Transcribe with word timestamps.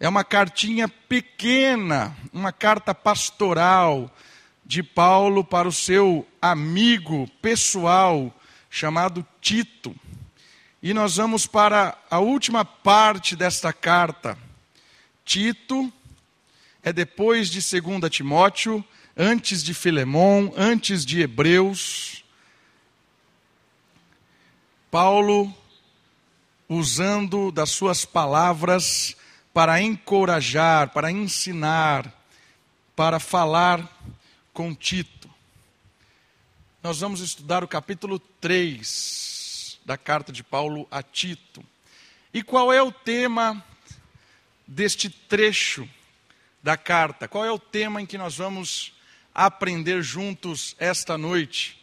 É 0.00 0.08
uma 0.08 0.24
cartinha 0.24 0.88
pequena, 0.88 2.16
uma 2.32 2.52
carta 2.52 2.94
pastoral 2.94 4.10
de 4.66 4.82
Paulo 4.82 5.44
para 5.44 5.68
o 5.68 5.72
seu 5.72 6.26
amigo 6.42 7.28
pessoal 7.40 8.34
chamado 8.68 9.24
Tito. 9.40 9.94
E 10.82 10.92
nós 10.92 11.16
vamos 11.16 11.46
para 11.46 11.96
a 12.10 12.18
última 12.18 12.64
parte 12.64 13.36
desta 13.36 13.72
carta. 13.72 14.36
Tito 15.24 15.92
é 16.82 16.92
depois 16.92 17.48
de 17.48 17.60
2 17.60 18.10
Timóteo, 18.10 18.84
antes 19.16 19.62
de 19.62 19.72
Filemão, 19.72 20.52
antes 20.56 21.06
de 21.06 21.20
Hebreus. 21.20 22.24
Paulo, 24.90 25.54
usando 26.68 27.52
das 27.52 27.70
suas 27.70 28.04
palavras 28.04 29.16
para 29.54 29.80
encorajar, 29.80 30.90
para 30.90 31.12
ensinar, 31.12 32.12
para 32.96 33.20
falar 33.20 33.88
com 34.52 34.74
Tito. 34.74 35.30
Nós 36.82 36.98
vamos 36.98 37.20
estudar 37.20 37.62
o 37.62 37.68
capítulo 37.68 38.18
3 38.18 39.78
da 39.86 39.96
carta 39.96 40.32
de 40.32 40.42
Paulo 40.42 40.88
a 40.90 41.04
Tito. 41.04 41.64
E 42.32 42.42
qual 42.42 42.72
é 42.72 42.82
o 42.82 42.90
tema 42.90 43.64
deste 44.66 45.08
trecho 45.08 45.88
da 46.60 46.76
carta? 46.76 47.28
Qual 47.28 47.44
é 47.44 47.52
o 47.52 47.58
tema 47.58 48.02
em 48.02 48.06
que 48.06 48.18
nós 48.18 48.36
vamos 48.36 48.92
aprender 49.32 50.02
juntos 50.02 50.74
esta 50.80 51.16
noite? 51.16 51.80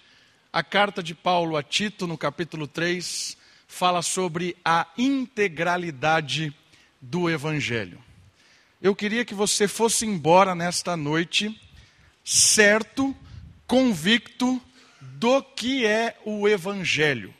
A 0.52 0.62
carta 0.62 1.02
de 1.02 1.16
Paulo 1.16 1.56
a 1.56 1.64
Tito, 1.64 2.06
no 2.06 2.18
capítulo 2.18 2.68
3, 2.68 3.38
fala 3.66 4.02
sobre 4.02 4.58
a 4.66 4.86
integralidade 4.98 6.54
do 7.02 7.30
Evangelho. 7.30 8.02
Eu 8.82 8.96
queria 8.96 9.26
que 9.26 9.34
você 9.34 9.68
fosse 9.68 10.06
embora 10.06 10.54
nesta 10.54 10.96
noite, 10.96 11.60
certo, 12.24 13.16
convicto 13.66 14.62
do 15.02 15.42
que 15.42 15.86
é 15.86 16.18
o 16.26 16.48
Evangelho. 16.48 17.34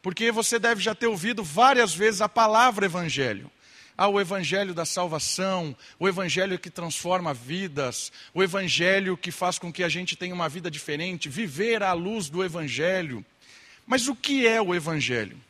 Porque 0.00 0.30
você 0.30 0.58
deve 0.58 0.80
já 0.80 0.94
ter 0.94 1.08
ouvido 1.08 1.42
várias 1.42 1.92
vezes 1.92 2.20
a 2.20 2.28
palavra 2.28 2.86
Evangelho. 2.86 3.50
Há 3.98 4.08
o 4.08 4.20
evangelho 4.20 4.74
da 4.74 4.84
salvação, 4.84 5.74
o 5.98 6.06
evangelho 6.06 6.58
que 6.58 6.68
transforma 6.68 7.32
vidas, 7.32 8.12
o 8.34 8.42
evangelho 8.42 9.16
que 9.16 9.30
faz 9.30 9.58
com 9.58 9.72
que 9.72 9.82
a 9.82 9.88
gente 9.88 10.14
tenha 10.14 10.34
uma 10.34 10.50
vida 10.50 10.70
diferente, 10.70 11.30
viver 11.30 11.82
à 11.82 11.94
luz 11.94 12.28
do 12.28 12.44
evangelho. 12.44 13.24
Mas 13.86 14.06
o 14.06 14.14
que 14.14 14.46
é 14.46 14.60
o 14.60 14.74
evangelho? 14.74 15.40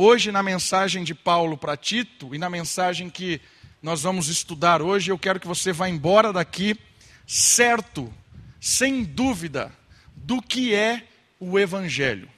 Hoje, 0.00 0.30
na 0.30 0.44
mensagem 0.44 1.02
de 1.02 1.12
Paulo 1.12 1.58
para 1.58 1.76
Tito 1.76 2.32
e 2.32 2.38
na 2.38 2.48
mensagem 2.48 3.10
que 3.10 3.40
nós 3.82 4.02
vamos 4.02 4.28
estudar 4.28 4.80
hoje, 4.80 5.10
eu 5.10 5.18
quero 5.18 5.40
que 5.40 5.46
você 5.48 5.72
vá 5.72 5.88
embora 5.88 6.32
daqui 6.32 6.78
certo, 7.26 8.14
sem 8.60 9.02
dúvida, 9.02 9.72
do 10.14 10.40
que 10.40 10.72
é 10.72 11.04
o 11.40 11.58
evangelho. 11.58 12.30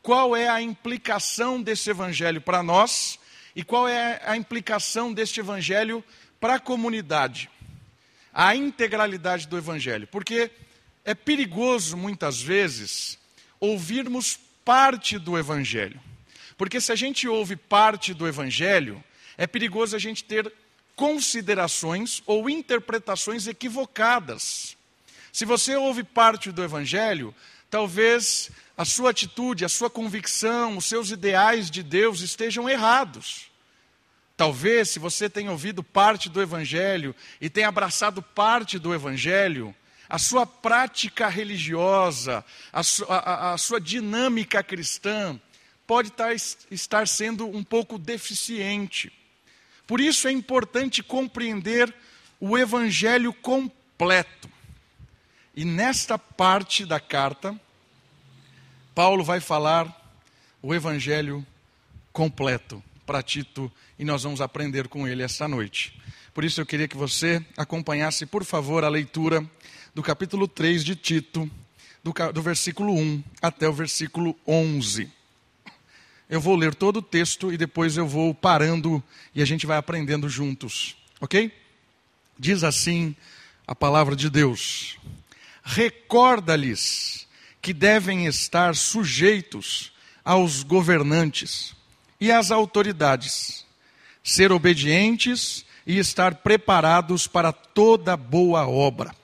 Qual 0.00 0.36
é 0.36 0.48
a 0.48 0.62
implicação 0.62 1.60
desse 1.60 1.90
evangelho 1.90 2.40
para 2.40 2.62
nós? 2.62 3.18
E 3.56 3.64
qual 3.64 3.88
é 3.88 4.22
a 4.24 4.36
implicação 4.36 5.12
deste 5.12 5.40
evangelho 5.40 6.04
para 6.38 6.54
a 6.54 6.60
comunidade? 6.60 7.50
A 8.32 8.54
integralidade 8.54 9.48
do 9.48 9.58
evangelho. 9.58 10.06
Porque 10.06 10.52
é 11.04 11.16
perigoso, 11.16 11.96
muitas 11.96 12.40
vezes, 12.40 13.18
ouvirmos 13.58 14.38
parte 14.64 15.18
do 15.18 15.36
evangelho. 15.36 16.00
Porque 16.58 16.80
se 16.80 16.92
a 16.92 16.96
gente 16.96 17.28
ouve 17.28 17.56
parte 17.56 18.12
do 18.12 18.26
evangelho, 18.26 19.02
é 19.38 19.46
perigoso 19.46 19.94
a 19.94 19.98
gente 19.98 20.24
ter 20.24 20.52
considerações 20.96 22.20
ou 22.26 22.50
interpretações 22.50 23.46
equivocadas. 23.46 24.76
Se 25.32 25.44
você 25.44 25.76
ouve 25.76 26.02
parte 26.02 26.50
do 26.50 26.62
evangelho, 26.62 27.32
talvez 27.70 28.50
a 28.76 28.84
sua 28.84 29.10
atitude, 29.10 29.64
a 29.64 29.68
sua 29.68 29.88
convicção, 29.88 30.76
os 30.76 30.86
seus 30.86 31.10
ideais 31.10 31.70
de 31.70 31.82
Deus 31.82 32.20
estejam 32.20 32.68
errados. 32.68 33.48
Talvez, 34.36 34.90
se 34.90 35.00
você 35.00 35.28
tem 35.28 35.48
ouvido 35.48 35.82
parte 35.82 36.28
do 36.28 36.40
Evangelho 36.40 37.12
e 37.40 37.50
tem 37.50 37.64
abraçado 37.64 38.22
parte 38.22 38.78
do 38.78 38.94
Evangelho, 38.94 39.74
a 40.08 40.16
sua 40.16 40.46
prática 40.46 41.28
religiosa, 41.28 42.44
a, 42.72 42.82
a, 43.08 43.52
a 43.54 43.58
sua 43.58 43.80
dinâmica 43.80 44.62
cristã, 44.62 45.38
pode 45.88 46.12
estar, 46.70 47.08
sendo 47.08 47.46
um 47.48 47.64
pouco 47.64 47.98
deficiente. 47.98 49.10
Por 49.86 50.02
isso 50.02 50.28
é 50.28 50.30
importante 50.30 51.02
compreender 51.02 51.92
o 52.38 52.58
Evangelho 52.58 53.32
completo. 53.32 54.50
E 55.56 55.64
nesta 55.64 56.18
parte 56.18 56.84
da 56.84 57.00
carta, 57.00 57.58
Paulo 58.94 59.24
vai 59.24 59.40
falar 59.40 60.14
o 60.60 60.74
Evangelho 60.74 61.44
completo 62.12 62.84
para 63.06 63.22
Tito 63.22 63.72
e 63.98 64.04
nós 64.04 64.24
vamos 64.24 64.42
aprender 64.42 64.88
com 64.88 65.08
ele 65.08 65.22
esta 65.22 65.48
noite. 65.48 65.98
Por 66.34 66.44
isso 66.44 66.60
eu 66.60 66.66
queria 66.66 66.86
que 66.86 66.98
você 66.98 67.42
acompanhasse, 67.56 68.26
por 68.26 68.44
favor, 68.44 68.84
a 68.84 68.90
leitura 68.90 69.42
do 69.94 70.02
capítulo 70.02 70.46
3 70.46 70.84
de 70.84 70.94
Tito, 70.94 71.50
do, 72.04 72.12
do 72.30 72.42
versículo 72.42 72.92
1 72.92 73.24
até 73.40 73.66
o 73.66 73.72
versículo 73.72 74.36
11. 74.46 75.16
Eu 76.28 76.40
vou 76.40 76.56
ler 76.56 76.74
todo 76.74 76.98
o 76.98 77.02
texto 77.02 77.50
e 77.52 77.56
depois 77.56 77.96
eu 77.96 78.06
vou 78.06 78.34
parando 78.34 79.02
e 79.34 79.40
a 79.40 79.46
gente 79.46 79.64
vai 79.64 79.78
aprendendo 79.78 80.28
juntos, 80.28 80.94
ok? 81.20 81.50
Diz 82.38 82.62
assim 82.62 83.16
a 83.66 83.74
palavra 83.74 84.14
de 84.14 84.28
Deus: 84.28 84.98
Recorda-lhes 85.62 87.26
que 87.62 87.72
devem 87.72 88.26
estar 88.26 88.74
sujeitos 88.76 89.90
aos 90.22 90.62
governantes 90.62 91.74
e 92.20 92.30
as 92.30 92.50
autoridades, 92.50 93.64
ser 94.22 94.52
obedientes 94.52 95.64
e 95.86 95.98
estar 95.98 96.36
preparados 96.36 97.26
para 97.26 97.52
toda 97.52 98.16
boa 98.16 98.68
obra. 98.68 99.14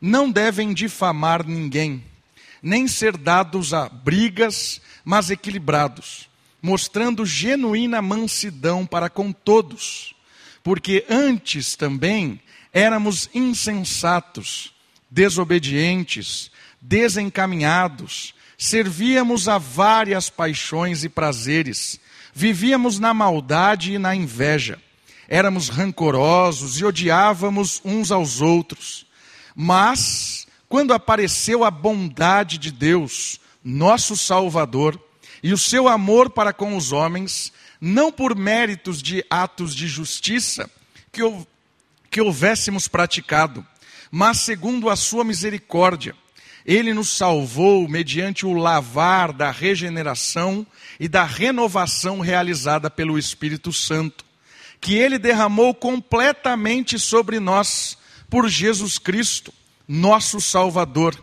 Não 0.00 0.28
devem 0.28 0.74
difamar 0.74 1.46
ninguém, 1.46 2.04
nem 2.60 2.88
ser 2.88 3.16
dados 3.16 3.72
a 3.72 3.88
brigas, 3.88 4.80
mas 5.04 5.30
equilibrados, 5.30 6.28
mostrando 6.62 7.26
genuína 7.26 8.00
mansidão 8.00 8.86
para 8.86 9.10
com 9.10 9.32
todos, 9.32 10.14
porque 10.62 11.04
antes 11.10 11.76
também 11.76 12.40
éramos 12.72 13.28
insensatos, 13.34 14.72
desobedientes, 15.10 16.50
desencaminhados, 16.80 18.34
servíamos 18.56 19.48
a 19.48 19.58
várias 19.58 20.30
paixões 20.30 21.02
e 21.02 21.08
prazeres 21.08 22.00
Vivíamos 22.34 22.98
na 22.98 23.12
maldade 23.12 23.92
e 23.92 23.98
na 23.98 24.14
inveja. 24.14 24.80
Éramos 25.28 25.68
rancorosos 25.68 26.80
e 26.80 26.84
odiávamos 26.84 27.80
uns 27.84 28.10
aos 28.10 28.40
outros. 28.40 29.06
Mas, 29.54 30.46
quando 30.68 30.94
apareceu 30.94 31.62
a 31.62 31.70
bondade 31.70 32.56
de 32.56 32.72
Deus, 32.72 33.38
nosso 33.62 34.16
Salvador, 34.16 34.98
e 35.42 35.52
o 35.52 35.58
seu 35.58 35.88
amor 35.88 36.30
para 36.30 36.52
com 36.52 36.76
os 36.76 36.92
homens, 36.92 37.52
não 37.80 38.12
por 38.12 38.36
méritos 38.36 39.02
de 39.02 39.24
atos 39.28 39.74
de 39.74 39.88
justiça 39.88 40.70
que, 41.10 41.22
que 42.10 42.20
houvéssemos 42.20 42.86
praticado, 42.86 43.66
mas 44.10 44.38
segundo 44.38 44.88
a 44.88 44.96
sua 44.96 45.24
misericórdia, 45.24 46.14
ele 46.64 46.94
nos 46.94 47.16
salvou 47.16 47.88
mediante 47.88 48.46
o 48.46 48.52
lavar 48.52 49.32
da 49.32 49.50
regeneração 49.50 50.66
e 51.00 51.08
da 51.08 51.24
renovação 51.24 52.20
realizada 52.20 52.88
pelo 52.88 53.18
Espírito 53.18 53.72
Santo, 53.72 54.24
que 54.80 54.94
ele 54.94 55.18
derramou 55.18 55.74
completamente 55.74 56.98
sobre 56.98 57.40
nós 57.40 57.98
por 58.30 58.48
Jesus 58.48 58.98
Cristo, 58.98 59.52
nosso 59.86 60.40
Salvador, 60.40 61.20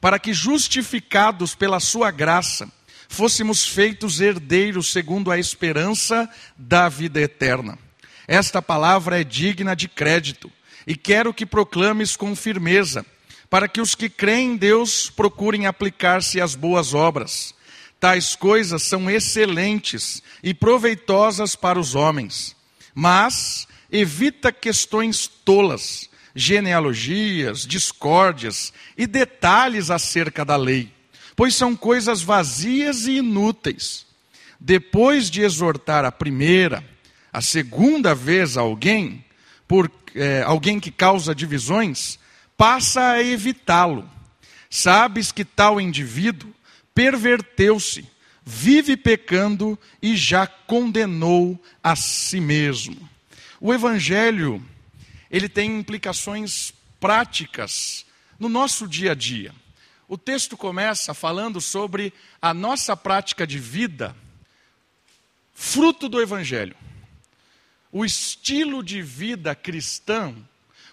para 0.00 0.18
que, 0.18 0.34
justificados 0.34 1.54
pela 1.54 1.80
Sua 1.80 2.10
graça, 2.10 2.70
fôssemos 3.12 3.68
feitos 3.68 4.20
herdeiros 4.20 4.90
segundo 4.90 5.30
a 5.30 5.38
esperança 5.38 6.28
da 6.56 6.88
vida 6.88 7.20
eterna. 7.20 7.78
Esta 8.26 8.62
palavra 8.62 9.20
é 9.20 9.24
digna 9.24 9.76
de 9.76 9.86
crédito 9.86 10.50
e 10.86 10.96
quero 10.96 11.34
que 11.34 11.44
proclames 11.44 12.16
com 12.16 12.34
firmeza 12.34 13.04
para 13.50 13.68
que 13.68 13.82
os 13.82 13.94
que 13.94 14.08
creem 14.08 14.52
em 14.52 14.56
Deus 14.56 15.10
procurem 15.10 15.66
aplicar-se 15.66 16.40
às 16.40 16.54
boas 16.54 16.94
obras. 16.94 17.54
Tais 18.00 18.34
coisas 18.34 18.82
são 18.82 19.10
excelentes 19.10 20.22
e 20.42 20.54
proveitosas 20.54 21.54
para 21.54 21.78
os 21.78 21.94
homens. 21.94 22.56
Mas 22.94 23.68
evita 23.90 24.50
questões 24.50 25.28
tolas, 25.28 26.08
genealogias, 26.34 27.66
discórdias 27.66 28.72
e 28.96 29.06
detalhes 29.06 29.90
acerca 29.90 30.46
da 30.46 30.56
lei, 30.56 30.90
pois 31.42 31.56
são 31.56 31.74
coisas 31.74 32.22
vazias 32.22 33.08
e 33.08 33.16
inúteis. 33.16 34.06
Depois 34.60 35.28
de 35.28 35.42
exortar 35.42 36.04
a 36.04 36.12
primeira, 36.12 36.88
a 37.32 37.40
segunda 37.40 38.14
vez 38.14 38.56
alguém, 38.56 39.24
por 39.66 39.90
é, 40.14 40.42
alguém 40.42 40.78
que 40.78 40.92
causa 40.92 41.34
divisões, 41.34 42.16
passa 42.56 43.14
a 43.14 43.20
evitá-lo. 43.24 44.08
Sabes 44.70 45.32
que 45.32 45.44
tal 45.44 45.80
indivíduo 45.80 46.54
perverteu-se, 46.94 48.06
vive 48.46 48.96
pecando 48.96 49.76
e 50.00 50.16
já 50.16 50.46
condenou 50.46 51.60
a 51.82 51.96
si 51.96 52.38
mesmo. 52.38 52.96
O 53.60 53.74
evangelho, 53.74 54.64
ele 55.28 55.48
tem 55.48 55.76
implicações 55.76 56.72
práticas 57.00 58.06
no 58.38 58.48
nosso 58.48 58.86
dia 58.86 59.10
a 59.10 59.14
dia. 59.16 59.52
O 60.12 60.18
texto 60.18 60.58
começa 60.58 61.14
falando 61.14 61.58
sobre 61.58 62.12
a 62.38 62.52
nossa 62.52 62.94
prática 62.94 63.46
de 63.46 63.58
vida, 63.58 64.14
fruto 65.54 66.06
do 66.06 66.20
evangelho. 66.20 66.76
O 67.90 68.04
estilo 68.04 68.82
de 68.82 69.00
vida 69.00 69.54
cristão, 69.54 70.36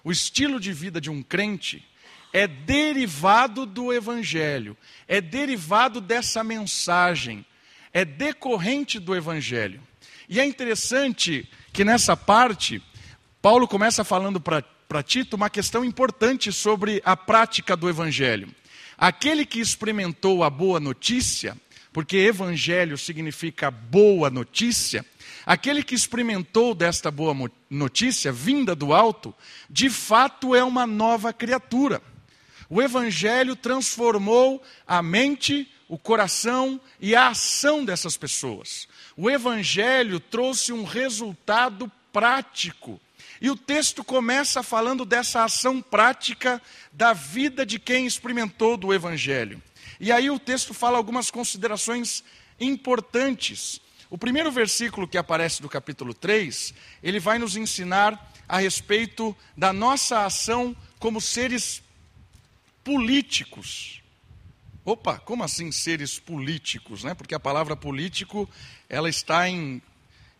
o 0.06 0.10
estilo 0.10 0.58
de 0.58 0.72
vida 0.72 1.02
de 1.02 1.10
um 1.10 1.22
crente, 1.22 1.86
é 2.32 2.48
derivado 2.48 3.66
do 3.66 3.92
Evangelho, 3.92 4.78
é 5.06 5.20
derivado 5.20 6.00
dessa 6.00 6.42
mensagem, 6.42 7.46
é 7.92 8.06
decorrente 8.06 9.00
do 9.00 9.14
Evangelho. 9.14 9.84
E 10.30 10.40
é 10.40 10.46
interessante 10.46 11.46
que 11.74 11.84
nessa 11.84 12.16
parte, 12.16 12.82
Paulo 13.42 13.68
começa 13.68 14.06
falando 14.06 14.40
para 14.40 15.04
Tito 15.04 15.36
uma 15.36 15.50
questão 15.50 15.84
importante 15.84 16.54
sobre 16.54 17.02
a 17.04 17.18
prática 17.18 17.76
do 17.76 17.90
Evangelho. 17.90 18.56
Aquele 19.00 19.46
que 19.46 19.62
experimentou 19.62 20.44
a 20.44 20.50
boa 20.50 20.78
notícia, 20.78 21.56
porque 21.94 22.18
Evangelho 22.18 22.98
significa 22.98 23.72
boa 23.72 24.30
notícia, 24.30 25.06
aquele 25.46 25.82
que 25.82 25.96
experimentou 25.96 26.76
desta 26.76 27.10
boa 27.10 27.34
notícia, 27.70 28.30
vinda 28.30 28.76
do 28.76 28.94
alto, 28.94 29.34
de 29.70 29.90
fato 29.90 30.54
é 30.54 30.62
uma 30.62 30.86
nova 30.86 31.32
criatura. 31.32 32.02
O 32.70 32.82
Evangelho 32.82 33.56
transformou 33.56 34.62
a 34.86 35.02
mente, 35.02 35.72
o 35.88 35.98
coração 35.98 36.80
e 37.00 37.16
a 37.16 37.30
ação 37.30 37.86
dessas 37.86 38.18
pessoas. 38.18 38.86
O 39.16 39.30
Evangelho 39.30 40.20
trouxe 40.20 40.74
um 40.74 40.84
resultado 40.84 41.90
prático. 42.12 43.00
E 43.42 43.50
o 43.50 43.56
texto 43.56 44.04
começa 44.04 44.62
falando 44.62 45.06
dessa 45.06 45.44
ação 45.44 45.82
prática 45.82 46.62
da 46.92 47.14
vida 47.14 47.66
de 47.66 47.80
quem 47.80 48.06
experimentou 48.06 48.76
do 48.76 48.94
Evangelho. 48.94 49.62
E 50.00 50.12
aí 50.12 50.30
o 50.30 50.40
texto 50.40 50.74
fala 50.74 50.98
algumas 50.98 51.32
considerações 51.32 52.24
importantes. 52.60 53.82
O 54.10 54.18
primeiro 54.18 54.52
versículo 54.52 55.08
que 55.08 55.18
aparece 55.18 55.62
do 55.62 55.70
capítulo 55.70 56.14
3, 56.14 56.74
ele 57.02 57.20
vai 57.20 57.38
nos 57.38 57.56
ensinar 57.56 58.32
a 58.48 58.60
respeito 58.60 59.36
da 59.56 59.72
nossa 59.72 60.26
ação 60.26 60.76
como 60.98 61.22
seres 61.22 61.82
políticos. 62.84 64.02
Opa, 64.84 65.20
como 65.20 65.44
assim 65.44 65.72
seres 65.72 66.18
políticos? 66.18 67.04
Né? 67.04 67.14
Porque 67.14 67.36
a 67.36 67.40
palavra 67.40 67.76
político 67.76 68.50
ela 68.90 69.08
está 69.08 69.48
em, 69.48 69.82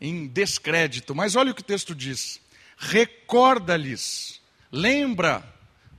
em 0.02 0.26
descrédito. 0.26 1.14
Mas 1.14 1.36
olha 1.36 1.52
o 1.52 1.56
que 1.56 1.62
o 1.62 1.66
texto 1.66 1.94
diz: 1.94 2.42
recorda-lhes, 2.80 4.42
lembra, 4.72 5.44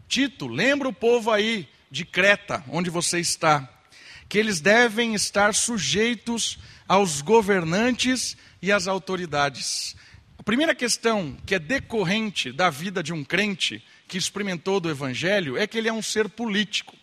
Tito, 0.09 0.49
lembra 0.49 0.88
o 0.88 0.93
povo 0.93 1.31
aí 1.31 1.69
de 1.91 2.06
Creta, 2.06 2.65
onde 2.69 2.88
você 2.88 3.21
está, 3.21 3.69
que 4.29 4.38
eles 4.38 4.61
devem 4.61 5.15
estar 5.15 5.55
sujeitos 5.55 6.59
aos 6.88 7.21
governantes 7.21 8.37
e 8.62 8.73
às 8.73 8.88
autoridades. 8.88 9.94
A 10.38 10.43
primeira 10.43 10.75
questão 10.75 11.37
que 11.44 11.55
é 11.55 11.59
decorrente 11.59 12.50
da 12.50 12.71
vida 12.71 13.03
de 13.03 13.12
um 13.12 13.23
crente 13.23 13.85
que 14.09 14.17
experimentou 14.17 14.81
do 14.81 14.91
Evangelho 14.91 15.59
é 15.59 15.67
que 15.67 15.77
ele 15.77 15.88
é 15.88 15.93
um 15.93 16.03
ser 16.03 16.29
político. 16.31 16.97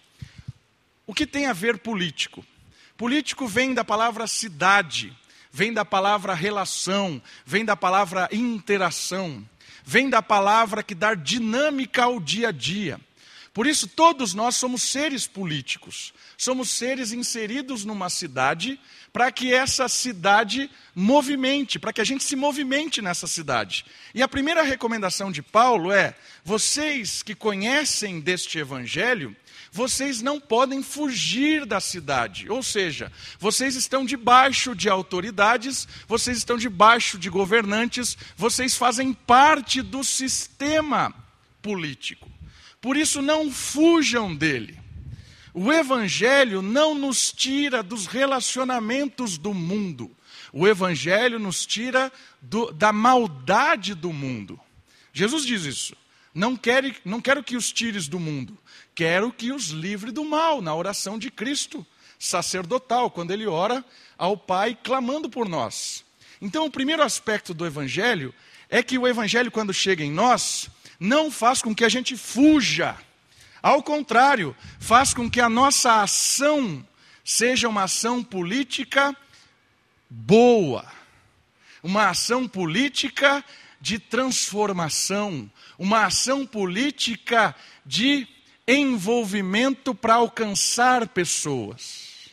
O 1.06 1.14
que 1.14 1.28
tem 1.28 1.46
a 1.46 1.54
ver 1.54 1.78
político? 1.78 2.44
Político 2.98 3.48
vem 3.48 3.76
da 3.76 3.86
palavra 3.86 4.26
cidade, 4.26 5.16
vem 5.58 5.74
da 5.74 5.84
palavra 5.84 6.36
relação, 6.36 7.20
vem 7.44 7.66
da 7.66 7.76
palavra 7.76 8.30
interação, 8.32 9.44
vem 9.84 10.08
da 10.08 10.22
palavra 10.22 10.84
que 10.84 10.94
dá 10.94 11.16
dinâmica 11.16 12.04
ao 12.04 12.20
dia 12.20 12.50
a 12.50 12.52
dia. 12.52 13.02
Por 13.56 13.66
isso, 13.66 13.88
todos 13.88 14.36
nós 14.36 14.56
somos 14.56 14.84
seres 14.84 15.26
políticos, 15.26 16.14
somos 16.38 16.70
seres 16.70 17.12
inseridos 17.12 17.84
numa 17.86 18.08
cidade 18.08 18.80
para 19.12 19.32
que 19.32 19.52
essa 19.52 19.90
cidade 19.90 20.70
movimente, 20.94 21.80
para 21.80 21.92
que 21.92 22.02
a 22.02 22.06
gente 22.06 22.24
se 22.24 22.36
movimente 22.36 23.02
nessa 23.02 23.26
cidade. 23.26 23.84
E 24.14 24.22
a 24.22 24.28
primeira 24.28 24.62
recomendação 24.62 25.32
de 25.32 25.42
Paulo 25.42 25.92
é: 25.92 26.14
vocês 26.44 27.24
que 27.24 27.34
conhecem 27.34 28.20
deste 28.20 28.60
evangelho, 28.60 29.36
vocês 29.72 30.22
não 30.22 30.40
podem 30.40 30.82
fugir 30.82 31.66
da 31.66 31.80
cidade. 31.80 32.50
Ou 32.50 32.64
seja, 32.64 33.12
vocês 33.40 33.76
estão 33.76 34.06
debaixo 34.06 34.76
de 34.76 34.90
autoridades, 34.90 35.88
vocês 36.08 36.38
estão 36.38 36.58
debaixo 36.58 37.18
de 37.18 37.30
governantes, 37.30 38.18
vocês 38.36 38.76
fazem 38.76 39.14
parte 39.14 39.82
do 39.82 40.04
sistema 40.04 41.14
político. 41.62 42.30
Por 42.82 42.96
isso, 42.96 43.22
não 43.22 43.52
fujam 43.52 44.36
dele. 44.36 44.80
O 45.54 45.74
Evangelho 45.74 46.62
não 46.62 46.94
nos 46.94 47.32
tira 47.32 47.82
dos 47.82 48.06
relacionamentos 48.06 49.38
do 49.38 49.54
mundo. 49.54 50.16
O 50.54 50.68
Evangelho 50.68 51.40
nos 51.40 51.66
tira 51.66 52.12
do, 52.42 52.72
da 52.72 52.94
maldade 52.94 53.96
do 53.96 54.14
mundo. 54.14 54.60
Jesus 55.12 55.44
diz 55.46 55.64
isso. 55.64 55.96
Não 56.34 56.56
quero, 56.56 56.94
não 57.04 57.20
quero 57.20 57.44
que 57.44 57.58
os 57.58 57.72
tires 57.72 58.08
do 58.08 58.20
mundo, 58.20 58.56
quero 58.98 59.32
que 59.32 59.52
os 59.52 59.68
livre 59.68 60.12
do 60.12 60.26
mal, 60.26 60.60
na 60.60 60.74
oração 60.74 61.20
de 61.20 61.30
Cristo 61.30 61.86
sacerdotal, 62.18 63.12
quando 63.12 63.30
ele 63.30 63.46
ora 63.46 63.86
ao 64.18 64.36
Pai 64.36 64.76
clamando 64.84 65.30
por 65.30 65.48
nós. 65.48 66.04
Então, 66.42 66.66
o 66.66 66.72
primeiro 66.72 67.04
aspecto 67.04 67.54
do 67.54 67.64
Evangelho 67.64 68.34
é 68.68 68.82
que 68.82 68.98
o 68.98 69.08
Evangelho, 69.08 69.52
quando 69.52 69.72
chega 69.72 70.04
em 70.04 70.12
nós, 70.12 70.68
não 71.00 71.30
faz 71.30 71.62
com 71.62 71.76
que 71.76 71.86
a 71.86 71.90
gente 71.90 72.18
fuja 72.18 72.98
ao 73.62 73.84
contrário, 73.84 74.56
faz 74.80 75.14
com 75.14 75.30
que 75.30 75.40
a 75.40 75.48
nossa 75.48 76.02
ação 76.02 76.84
seja 77.24 77.70
uma 77.70 77.84
ação 77.84 78.24
política 78.24 79.16
boa, 80.10 80.84
uma 81.84 82.10
ação 82.10 82.48
política 82.48 83.46
de 83.80 84.00
transformação, 84.00 85.52
uma 85.78 86.06
ação 86.06 86.48
política 86.48 87.56
de 87.86 88.28
envolvimento 88.68 89.96
para 89.96 90.16
alcançar 90.16 91.08
pessoas. 91.08 92.30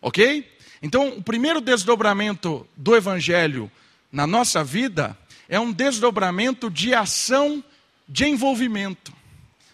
Ok? 0.00 0.50
Então, 0.80 1.10
o 1.10 1.22
primeiro 1.22 1.60
desdobramento 1.60 2.66
do 2.76 2.96
Evangelho 2.96 3.70
na 4.10 4.26
nossa 4.26 4.64
vida 4.64 5.16
é 5.48 5.60
um 5.60 5.70
desdobramento 5.72 6.70
de 6.70 6.94
ação 6.94 7.62
de 8.08 8.24
envolvimento. 8.24 9.12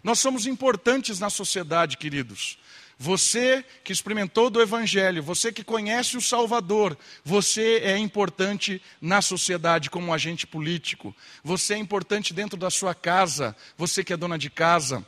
Nós 0.02 0.18
somos 0.18 0.47
importantes 0.47 1.18
na 1.18 1.30
sociedade, 1.30 1.97
queridos. 1.97 2.58
Você 2.99 3.64
que 3.85 3.92
experimentou 3.92 4.50
do 4.50 4.61
Evangelho, 4.61 5.23
você 5.23 5.52
que 5.52 5.62
conhece 5.62 6.16
o 6.16 6.20
Salvador, 6.20 6.99
você 7.25 7.80
é 7.85 7.97
importante 7.97 8.82
na 9.00 9.23
sociedade 9.23 9.88
como 9.88 10.12
agente 10.12 10.47
político. 10.47 11.14
Você 11.44 11.75
é 11.75 11.78
importante 11.78 12.35
dentro 12.35 12.58
da 12.58 12.70
sua 12.70 12.97
casa, 12.97 13.56
você 13.76 14.02
que 14.02 14.12
é 14.12 14.16
dona 14.16 14.37
de 14.37 14.50
casa, 14.50 15.06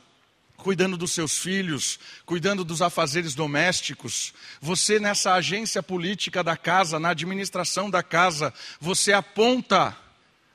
cuidando 0.61 0.95
dos 0.95 1.11
seus 1.11 1.37
filhos, 1.37 1.99
cuidando 2.25 2.63
dos 2.63 2.81
afazeres 2.81 3.35
domésticos. 3.35 4.33
Você 4.61 4.99
nessa 4.99 5.33
agência 5.33 5.81
política 5.83 6.43
da 6.43 6.55
casa, 6.55 6.99
na 6.99 7.09
administração 7.09 7.89
da 7.89 8.01
casa, 8.01 8.53
você 8.79 9.11
aponta 9.11 9.97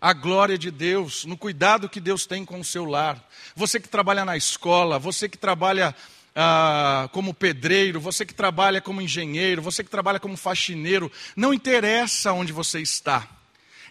a 0.00 0.12
glória 0.12 0.56
de 0.56 0.70
Deus, 0.70 1.24
no 1.24 1.36
cuidado 1.36 1.88
que 1.88 2.00
Deus 2.00 2.26
tem 2.26 2.44
com 2.44 2.60
o 2.60 2.64
seu 2.64 2.84
lar. 2.84 3.22
Você 3.54 3.80
que 3.80 3.88
trabalha 3.88 4.24
na 4.24 4.36
escola, 4.36 4.98
você 4.98 5.28
que 5.28 5.36
trabalha 5.36 5.94
ah, 6.34 7.08
como 7.12 7.34
pedreiro, 7.34 8.00
você 8.00 8.24
que 8.24 8.34
trabalha 8.34 8.80
como 8.80 9.02
engenheiro, 9.02 9.62
você 9.62 9.82
que 9.82 9.90
trabalha 9.90 10.20
como 10.20 10.36
faxineiro, 10.36 11.10
não 11.34 11.52
interessa 11.52 12.32
onde 12.32 12.52
você 12.52 12.80
está, 12.80 13.26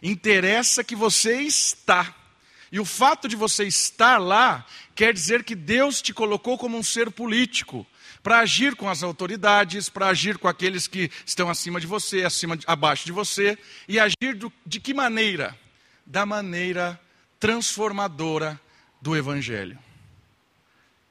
interessa 0.01 0.84
que 0.84 0.95
você 0.95 1.41
está. 1.41 2.13
E 2.75 2.79
o 2.79 2.84
fato 2.84 3.29
de 3.29 3.38
você 3.38 3.63
estar 3.63 4.17
lá 4.17 4.65
quer 4.94 5.13
dizer 5.13 5.46
que 5.46 5.55
Deus 5.55 6.01
te 6.01 6.13
colocou 6.13 6.58
como 6.58 6.77
um 6.77 6.84
ser 6.84 7.10
político 7.10 7.88
para 8.22 8.39
agir 8.39 8.75
com 8.75 8.89
as 8.89 9.01
autoridades, 9.01 9.88
para 9.88 10.10
agir 10.10 10.38
com 10.38 10.50
aqueles 10.50 10.86
que 10.86 11.10
estão 11.25 11.50
acima 11.50 11.79
de 11.79 11.88
você, 11.88 12.25
acima, 12.25 12.60
abaixo 12.67 13.05
de 13.05 13.13
você, 13.13 13.58
e 13.88 13.98
agir 13.98 14.36
do, 14.36 14.51
de 14.65 14.82
que 14.82 14.94
maneira? 14.94 15.58
da 16.05 16.25
maneira 16.25 17.00
transformadora 17.39 18.60
do 19.01 19.15
Evangelho. 19.15 19.79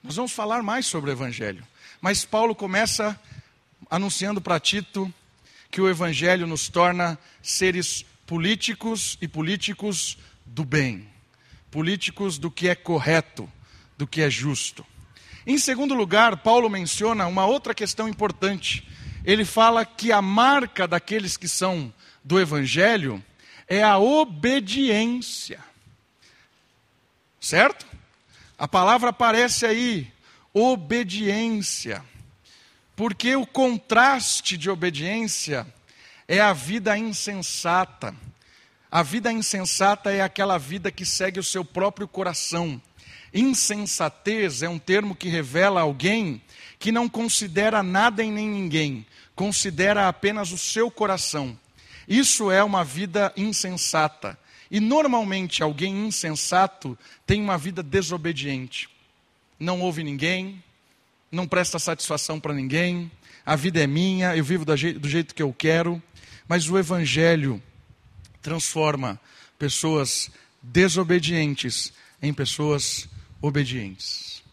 Nós 0.03 0.17
vamos 0.17 0.33
falar 0.33 0.63
mais 0.63 0.85
sobre 0.85 1.09
o 1.09 1.15
Evangelho, 1.15 1.67
mas 1.99 2.27
Paulo 2.27 2.55
começa 2.55 3.19
anunciando 3.91 4.39
para 4.39 4.61
Tito 4.61 5.11
que 5.71 5.81
o 5.81 5.89
Evangelho 5.89 6.47
nos 6.47 6.69
torna 6.69 7.19
seres 7.43 8.05
políticos 8.27 9.17
e 9.23 9.27
políticos 9.27 10.19
do 10.45 10.63
bem. 10.63 11.14
Políticos 11.75 12.39
do 12.39 12.53
que 12.53 12.69
é 12.69 12.75
correto, 12.77 13.51
do 13.99 14.07
que 14.07 14.23
é 14.23 14.31
justo. 14.31 14.87
Em 15.45 15.59
segundo 15.59 15.93
lugar, 15.93 16.37
Paulo 16.37 16.71
menciona 16.71 17.27
uma 17.27 17.47
outra 17.47 17.75
questão 17.75 18.09
importante. 18.09 18.89
Ele 19.25 19.45
fala 19.45 19.85
que 19.85 20.13
a 20.13 20.23
marca 20.23 20.87
daqueles 20.87 21.37
que 21.37 21.49
são 21.49 21.93
do 22.23 22.39
evangelho 22.39 23.21
é 23.67 23.83
a 23.83 23.99
obediência. 23.99 25.59
Certo? 27.41 27.85
A 28.57 28.69
palavra 28.69 29.11
aparece 29.11 29.67
aí, 29.67 30.13
obediência. 30.53 32.05
Porque 32.95 33.35
o 33.35 33.45
contraste 33.45 34.57
de 34.57 34.71
obediência 34.71 35.67
é 36.29 36.41
a 36.41 36.53
vida 36.53 36.97
insensata. 36.97 38.15
A 38.95 39.03
vida 39.03 39.33
insensata 39.33 40.13
é 40.13 40.21
aquela 40.21 40.57
vida 40.57 40.89
que 40.89 41.05
segue 41.05 41.41
o 41.41 41.43
seu 41.43 41.65
próprio 41.65 42.07
coração. 42.07 42.81
Insensatez 43.35 44.63
é 44.63 44.69
um 44.69 44.79
termo 44.79 45.17
que 45.17 45.29
revela 45.29 45.81
alguém 45.81 46.41
que 46.79 46.93
não 46.93 47.09
considera 47.09 47.83
nada 47.83 48.23
e 48.23 48.31
nem 48.31 48.49
ninguém, 48.49 49.05
considera 49.35 50.07
apenas 50.07 50.53
o 50.53 50.57
seu 50.57 50.93
coração. 50.93 51.59
Isso 52.07 52.53
é 52.53 52.63
uma 52.63 52.85
vida 52.85 53.33
insensata. 53.37 54.39
E 54.71 54.79
normalmente 54.79 55.61
alguém 55.61 56.07
insensato 56.07 56.97
tem 57.27 57.43
uma 57.43 57.59
vida 57.59 57.83
desobediente. 57.83 58.89
Não 59.59 59.81
ouve 59.81 60.05
ninguém, 60.05 60.63
não 61.33 61.49
presta 61.49 61.81
satisfação 61.81 62.39
para 62.39 62.55
ninguém, 62.55 63.11
a 63.45 63.57
vida 63.57 63.83
é 63.83 63.89
minha, 63.89 64.37
eu 64.37 64.45
vivo 64.45 64.65
do 64.65 65.09
jeito 65.09 65.35
que 65.35 65.43
eu 65.43 65.53
quero, 65.53 66.01
mas 66.47 66.71
o 66.71 66.79
Evangelho 66.79 67.61
transforma 68.45 69.19
pessoas 69.59 70.31
desobedientes 70.63 71.95
em 72.21 72.33
pessoas 72.33 73.09
obedientes. 73.41 74.45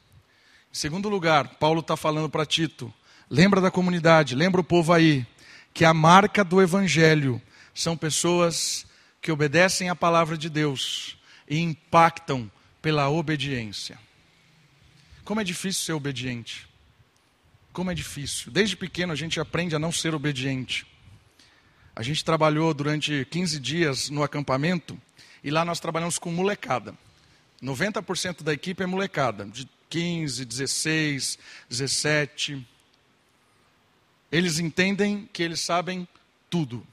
Em 0.72 0.76
segundo 0.76 1.10
lugar, 1.10 1.58
Paulo 1.60 1.82
está 1.82 1.98
falando 1.98 2.30
para 2.30 2.46
Tito: 2.46 2.92
lembra 3.30 3.60
da 3.60 3.70
comunidade, 3.70 4.34
lembra 4.34 4.62
o 4.62 4.64
povo 4.64 4.94
aí, 4.94 5.28
que 5.74 5.84
a 5.84 5.94
marca 5.94 6.42
do 6.42 6.62
Evangelho 6.62 7.42
são 7.76 7.98
pessoas 7.98 8.86
que 9.22 9.32
obedecem 9.32 9.90
à 9.90 9.96
palavra 9.96 10.38
de 10.38 10.50
Deus 10.50 11.18
e 11.48 11.60
impactam 11.60 12.50
pela 12.82 13.10
obediência. 13.10 14.00
Como 15.26 15.42
é 15.42 15.44
difícil 15.44 15.84
ser 15.84 15.94
obediente. 15.94 16.66
Como 17.74 17.92
é 17.92 17.94
difícil. 17.94 18.52
Desde 18.52 18.78
pequeno 18.78 19.12
a 19.12 19.18
gente 19.18 19.40
aprende 19.40 19.76
a 19.76 19.80
não 19.80 19.92
ser 19.92 20.16
obediente. 20.16 20.86
A 21.96 22.02
gente 22.02 22.24
trabalhou 22.24 22.74
durante 22.74 23.26
15 23.30 23.60
dias 23.60 24.10
no 24.10 24.24
acampamento 24.24 25.00
e 25.44 25.52
lá 25.52 25.66
nós 25.66 25.80
trabalhamos 25.80 26.18
com 26.18 26.32
molecada. 26.32 26.96
90% 27.62 28.44
da 28.44 28.54
equipe 28.54 28.82
é 28.82 28.86
molecada, 28.86 29.46
de 29.46 29.68
15, 29.90 30.46
16, 30.46 31.38
17. 31.70 32.68
Eles 34.32 34.58
entendem 34.58 35.30
que 35.32 35.44
eles 35.44 35.60
sabem 35.60 36.08
tudo. 36.50 36.86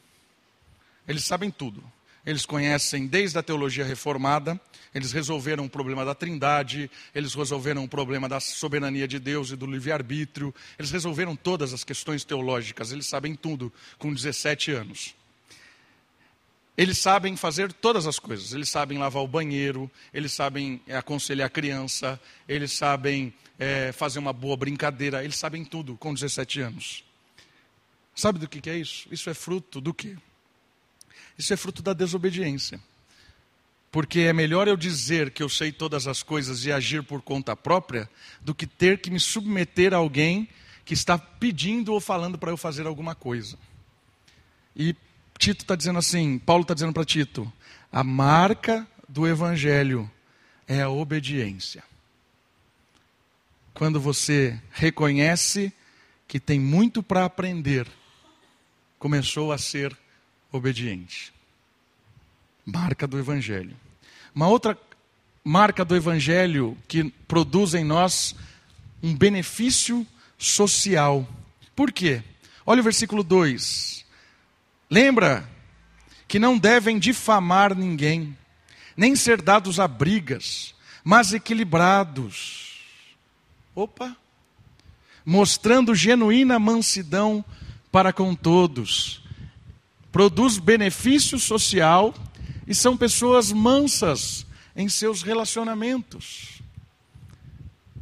Eles 1.07 1.25
sabem 1.25 1.51
tudo. 1.51 1.83
Eles 2.29 2.45
conhecem 2.45 3.07
desde 3.07 3.39
a 3.39 3.43
teologia 3.43 3.87
reformada, 3.87 4.61
eles 4.95 5.13
resolveram 5.13 5.65
o 5.65 5.71
problema 5.71 6.05
da 6.05 6.15
trindade, 6.15 6.91
eles 7.15 7.33
resolveram 7.33 7.85
o 7.85 7.89
problema 7.89 8.29
da 8.29 8.39
soberania 8.39 9.09
de 9.09 9.19
Deus 9.19 9.51
e 9.51 9.57
do 9.57 9.65
livre-arbítrio, 9.65 10.55
eles 10.79 10.91
resolveram 10.91 11.35
todas 11.35 11.73
as 11.73 11.85
questões 11.85 12.25
teológicas, 12.25 12.93
eles 12.93 13.07
sabem 13.07 13.35
tudo 13.35 13.73
com 13.97 14.13
17 14.13 14.73
anos. 14.73 15.15
Eles 16.77 16.99
sabem 16.99 17.35
fazer 17.35 17.73
todas 17.73 18.07
as 18.07 18.19
coisas. 18.19 18.53
Eles 18.53 18.69
sabem 18.69 18.99
lavar 18.99 19.23
o 19.23 19.27
banheiro, 19.27 19.91
eles 20.13 20.33
sabem 20.33 20.83
é, 20.87 20.99
aconselhar 20.99 21.47
a 21.47 21.51
criança, 21.51 22.21
eles 22.47 22.73
sabem 22.73 23.33
é, 23.59 23.91
fazer 23.91 24.19
uma 24.19 24.35
boa 24.35 24.55
brincadeira, 24.55 25.25
eles 25.25 25.37
sabem 25.37 25.65
tudo 25.65 25.97
com 25.97 26.13
17 26.13 26.61
anos. 26.61 27.05
Sabe 28.15 28.39
do 28.39 28.47
que, 28.47 28.61
que 28.61 28.69
é 28.69 28.77
isso? 28.77 29.09
Isso 29.11 29.31
é 29.31 29.35
fruto 29.35 29.81
do 29.81 29.95
quê? 29.95 30.15
Isso 31.39 31.55
é 31.55 31.57
fruto 31.57 31.83
da 31.83 31.93
desobediência. 31.93 32.81
Porque 33.91 34.21
é 34.21 34.33
melhor 34.33 34.69
eu 34.69 34.77
dizer 34.77 35.31
que 35.31 35.43
eu 35.43 35.49
sei 35.49 35.73
todas 35.73 36.07
as 36.07 36.23
coisas 36.23 36.65
e 36.65 36.73
agir 36.73 37.03
por 37.03 37.23
conta 37.23 37.57
própria 37.57 38.11
do 38.41 38.55
que 38.55 38.67
ter 38.67 39.01
que 39.01 39.11
me 39.11 39.21
submeter 39.21 39.95
a 39.95 39.99
alguém 39.99 40.49
que 40.85 40.93
está 40.93 41.17
pedindo 41.17 41.93
ou 41.93 42.01
falando 42.01 42.37
para 42.37 42.51
eu 42.51 42.57
fazer 42.57 42.87
alguma 42.87 43.15
coisa. 43.15 43.57
E 44.77 44.95
Tito 45.39 45.63
está 45.63 45.77
dizendo 45.77 45.99
assim, 45.99 46.39
Paulo 46.39 46.63
está 46.63 46.75
dizendo 46.75 46.93
para 46.93 47.05
Tito, 47.05 47.51
a 47.91 48.03
marca 48.03 48.87
do 49.09 49.27
evangelho 49.27 50.11
é 50.67 50.83
a 50.83 50.91
obediência. 50.91 51.83
Quando 53.73 54.01
você 54.01 54.61
reconhece 54.73 55.73
que 56.27 56.39
tem 56.41 56.61
muito 56.61 57.03
para 57.03 57.25
aprender, 57.25 57.87
começou 58.99 59.53
a 59.53 59.57
ser 59.57 59.97
obediente. 60.53 61.33
Marca 62.65 63.07
do 63.07 63.19
evangelho. 63.19 63.77
Uma 64.35 64.49
outra 64.49 64.79
marca 65.45 65.85
do 65.85 65.97
evangelho 65.97 66.77
que 66.87 67.05
produz 67.27 67.75
em 67.75 67.85
nós 67.85 68.35
um 69.03 69.15
benefício 69.15 70.07
social. 70.37 71.27
Por 71.75 71.93
quê? 71.93 72.23
Olha 72.67 72.81
o 72.81 72.85
versículo 72.85 73.23
2. 73.23 74.05
Lembra 74.91 75.49
que 76.27 76.39
não 76.39 76.59
devem 76.59 76.99
difamar 76.99 77.75
ninguém, 77.75 78.37
nem 78.97 79.17
ser 79.17 79.41
dados 79.41 79.81
a 79.81 79.89
brigas, 79.89 80.75
mas 81.03 81.33
equilibrados. 81.33 82.83
Opa! 83.75 84.17
Mostrando 85.25 85.95
genuína 85.95 86.59
mansidão 86.59 87.45
para 87.91 88.13
com 88.13 88.35
todos. 88.35 89.23
Produz 90.11 90.59
benefício 90.59 91.39
social 91.39 92.15
e 92.67 92.75
são 92.75 92.97
pessoas 92.97 93.53
mansas 93.53 94.47
em 94.75 94.89
seus 94.89 95.23
relacionamentos. 95.23 96.61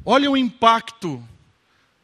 Olha 0.04 0.30
o 0.30 0.36
impacto 0.36 1.22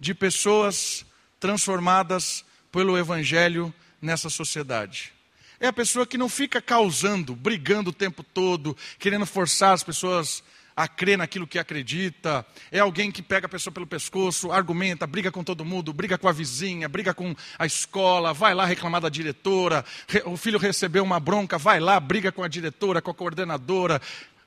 de 0.00 0.14
pessoas 0.14 1.06
transformadas 1.38 2.44
pelo 2.72 2.98
Evangelho 2.98 3.72
nessa 4.00 4.28
sociedade. 4.28 5.12
É 5.60 5.68
a 5.68 5.72
pessoa 5.72 6.04
que 6.04 6.18
não 6.18 6.28
fica 6.28 6.60
causando, 6.60 7.36
brigando 7.36 7.90
o 7.90 7.92
tempo 7.92 8.24
todo, 8.24 8.76
querendo 8.98 9.24
forçar 9.24 9.74
as 9.74 9.84
pessoas 9.84 10.42
a 10.76 10.88
crer 10.88 11.18
naquilo 11.18 11.46
que 11.46 11.58
acredita. 11.58 12.44
É 12.70 12.78
alguém 12.78 13.10
que 13.10 13.22
pega 13.22 13.46
a 13.46 13.48
pessoa 13.48 13.72
pelo 13.72 13.86
pescoço, 13.86 14.52
argumenta, 14.52 15.06
briga 15.06 15.30
com 15.30 15.44
todo 15.44 15.64
mundo, 15.64 15.92
briga 15.92 16.18
com 16.18 16.28
a 16.28 16.32
vizinha, 16.32 16.88
briga 16.88 17.12
com 17.12 17.34
a 17.58 17.66
escola, 17.66 18.32
vai 18.32 18.54
lá 18.54 18.64
reclamar 18.64 19.00
da 19.00 19.08
diretora. 19.08 19.84
O 20.24 20.36
filho 20.36 20.58
recebeu 20.58 21.02
uma 21.02 21.20
bronca, 21.20 21.58
vai 21.58 21.80
lá, 21.80 21.98
briga 21.98 22.32
com 22.32 22.42
a 22.42 22.48
diretora, 22.48 23.02
com 23.02 23.10
a 23.10 23.14
coordenadora. 23.14 24.00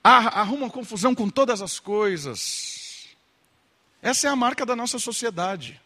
Arruma 0.04 0.70
confusão 0.70 1.16
com 1.16 1.30
todas 1.30 1.62
as 1.62 1.80
coisas. 1.80 3.08
Essa 4.02 4.28
é 4.28 4.30
a 4.30 4.36
marca 4.36 4.66
da 4.66 4.76
nossa 4.76 5.00
sociedade. 5.00 5.80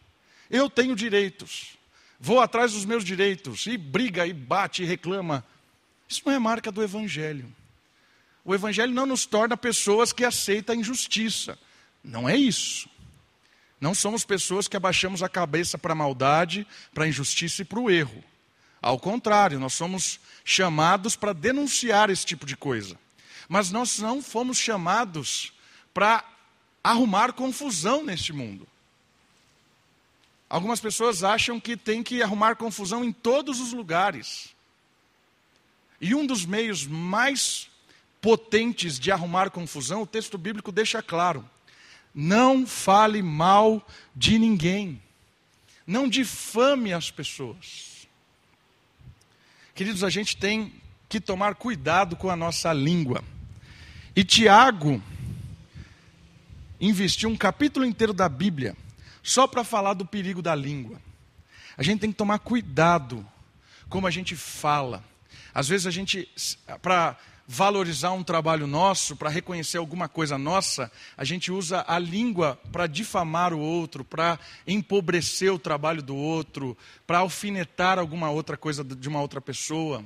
Eu 0.50 0.68
tenho 0.68 0.94
direitos 0.94 1.80
vou 2.20 2.38
atrás 2.38 2.74
dos 2.74 2.84
meus 2.84 3.02
direitos, 3.02 3.66
e 3.66 3.78
briga, 3.78 4.26
e 4.26 4.32
bate, 4.34 4.82
e 4.82 4.86
reclama. 4.86 5.42
Isso 6.06 6.22
não 6.26 6.34
é 6.34 6.38
marca 6.38 6.70
do 6.70 6.82
Evangelho. 6.82 7.50
O 8.44 8.54
Evangelho 8.54 8.92
não 8.92 9.06
nos 9.06 9.26
torna 9.26 9.56
pessoas 9.56 10.12
que 10.12 10.24
aceitam 10.24 10.74
a 10.74 10.78
injustiça. 10.78 11.58
Não 12.02 12.28
é 12.28 12.36
isso. 12.36 12.88
Não 13.80 13.94
somos 13.94 14.24
pessoas 14.24 14.68
que 14.68 14.76
abaixamos 14.76 15.22
a 15.22 15.28
cabeça 15.28 15.78
para 15.78 15.92
a 15.92 15.96
maldade, 15.96 16.66
para 16.92 17.04
a 17.04 17.08
injustiça 17.08 17.62
e 17.62 17.64
para 17.64 17.80
o 17.80 17.90
erro. 17.90 18.22
Ao 18.82 18.98
contrário, 18.98 19.58
nós 19.58 19.74
somos 19.74 20.20
chamados 20.44 21.16
para 21.16 21.32
denunciar 21.32 22.10
esse 22.10 22.24
tipo 22.24 22.46
de 22.46 22.56
coisa. 22.56 22.98
Mas 23.48 23.70
nós 23.70 23.98
não 23.98 24.22
fomos 24.22 24.58
chamados 24.58 25.52
para 25.92 26.24
arrumar 26.82 27.32
confusão 27.32 28.04
neste 28.04 28.32
mundo. 28.32 28.66
Algumas 30.48 30.80
pessoas 30.80 31.22
acham 31.22 31.60
que 31.60 31.76
tem 31.76 32.02
que 32.02 32.22
arrumar 32.22 32.56
confusão 32.56 33.04
em 33.04 33.12
todos 33.12 33.60
os 33.60 33.72
lugares. 33.72 34.54
E 36.00 36.14
um 36.14 36.26
dos 36.26 36.44
meios 36.44 36.86
mais 36.86 37.69
potentes 38.20 38.98
de 38.98 39.10
arrumar 39.10 39.50
confusão, 39.50 40.02
o 40.02 40.06
texto 40.06 40.36
bíblico 40.36 40.70
deixa 40.70 41.02
claro: 41.02 41.48
não 42.14 42.66
fale 42.66 43.22
mal 43.22 43.86
de 44.14 44.38
ninguém, 44.38 45.00
não 45.86 46.08
difame 46.08 46.92
as 46.92 47.10
pessoas. 47.10 48.08
Queridos, 49.74 50.04
a 50.04 50.10
gente 50.10 50.36
tem 50.36 50.74
que 51.08 51.20
tomar 51.20 51.54
cuidado 51.54 52.16
com 52.16 52.30
a 52.30 52.36
nossa 52.36 52.72
língua. 52.72 53.24
E 54.14 54.22
Tiago 54.22 55.02
investiu 56.80 57.28
um 57.28 57.36
capítulo 57.36 57.84
inteiro 57.84 58.12
da 58.12 58.28
Bíblia 58.28 58.76
só 59.22 59.46
para 59.46 59.64
falar 59.64 59.94
do 59.94 60.04
perigo 60.04 60.42
da 60.42 60.54
língua. 60.54 61.00
A 61.76 61.82
gente 61.82 62.00
tem 62.00 62.10
que 62.10 62.16
tomar 62.16 62.38
cuidado 62.40 63.26
como 63.88 64.06
a 64.06 64.10
gente 64.10 64.36
fala. 64.36 65.02
Às 65.52 65.68
vezes 65.68 65.86
a 65.86 65.90
gente, 65.90 66.28
para 66.82 67.16
valorizar 67.52 68.12
um 68.12 68.22
trabalho 68.22 68.64
nosso, 68.64 69.16
para 69.16 69.28
reconhecer 69.28 69.76
alguma 69.76 70.08
coisa 70.08 70.38
nossa, 70.38 70.88
a 71.16 71.24
gente 71.24 71.50
usa 71.50 71.84
a 71.88 71.98
língua 71.98 72.56
para 72.70 72.86
difamar 72.86 73.52
o 73.52 73.58
outro, 73.58 74.04
para 74.04 74.38
empobrecer 74.64 75.52
o 75.52 75.58
trabalho 75.58 76.00
do 76.00 76.14
outro, 76.14 76.78
para 77.04 77.18
alfinetar 77.18 77.98
alguma 77.98 78.30
outra 78.30 78.56
coisa 78.56 78.84
de 78.84 79.08
uma 79.08 79.20
outra 79.20 79.40
pessoa. 79.40 80.04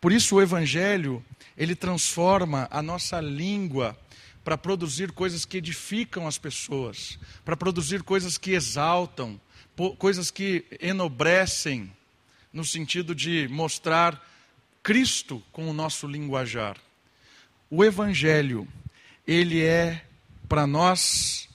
Por 0.00 0.12
isso 0.12 0.36
o 0.36 0.40
evangelho, 0.40 1.24
ele 1.56 1.74
transforma 1.74 2.68
a 2.70 2.80
nossa 2.80 3.20
língua 3.20 3.98
para 4.44 4.56
produzir 4.56 5.10
coisas 5.10 5.44
que 5.44 5.56
edificam 5.56 6.24
as 6.24 6.38
pessoas, 6.38 7.18
para 7.44 7.56
produzir 7.56 8.04
coisas 8.04 8.38
que 8.38 8.52
exaltam, 8.52 9.40
coisas 9.98 10.30
que 10.30 10.64
enobrecem, 10.80 11.92
no 12.52 12.64
sentido 12.64 13.12
de 13.12 13.48
mostrar 13.48 14.33
Cristo 14.84 15.42
com 15.50 15.66
o 15.68 15.72
nosso 15.72 16.06
linguajar. 16.06 16.76
O 17.70 17.82
Evangelho, 17.82 18.68
ele 19.26 19.64
é 19.64 20.04
para 20.46 20.66
nós 20.66 21.48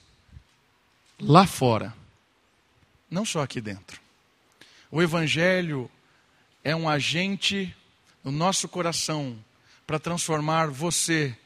lá 1.19 1.45
fora, 1.45 1.95
não 3.07 3.23
só 3.23 3.43
aqui 3.43 3.61
dentro. 3.61 4.01
O 4.89 4.99
Evangelho 4.99 5.89
é 6.63 6.75
um 6.75 6.89
agente 6.89 7.73
no 8.23 8.31
nosso 8.31 8.67
coração 8.67 9.37
para 9.85 9.99
transformar 9.99 10.71
você 10.71 11.37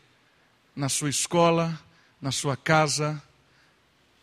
na 0.73 0.87
sua 0.87 1.09
escola, 1.09 1.77
na 2.21 2.31
sua 2.31 2.55
casa, 2.55 3.21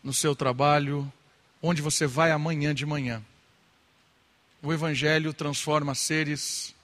no 0.02 0.14
seu 0.14 0.34
trabalho, 0.34 1.12
onde 1.60 1.82
você 1.82 2.06
vai 2.06 2.30
amanhã 2.30 2.74
de 2.74 2.86
manhã. 2.86 3.22
O 4.62 4.72
Evangelho 4.72 5.34
transforma 5.34 5.94
seres 5.94 6.74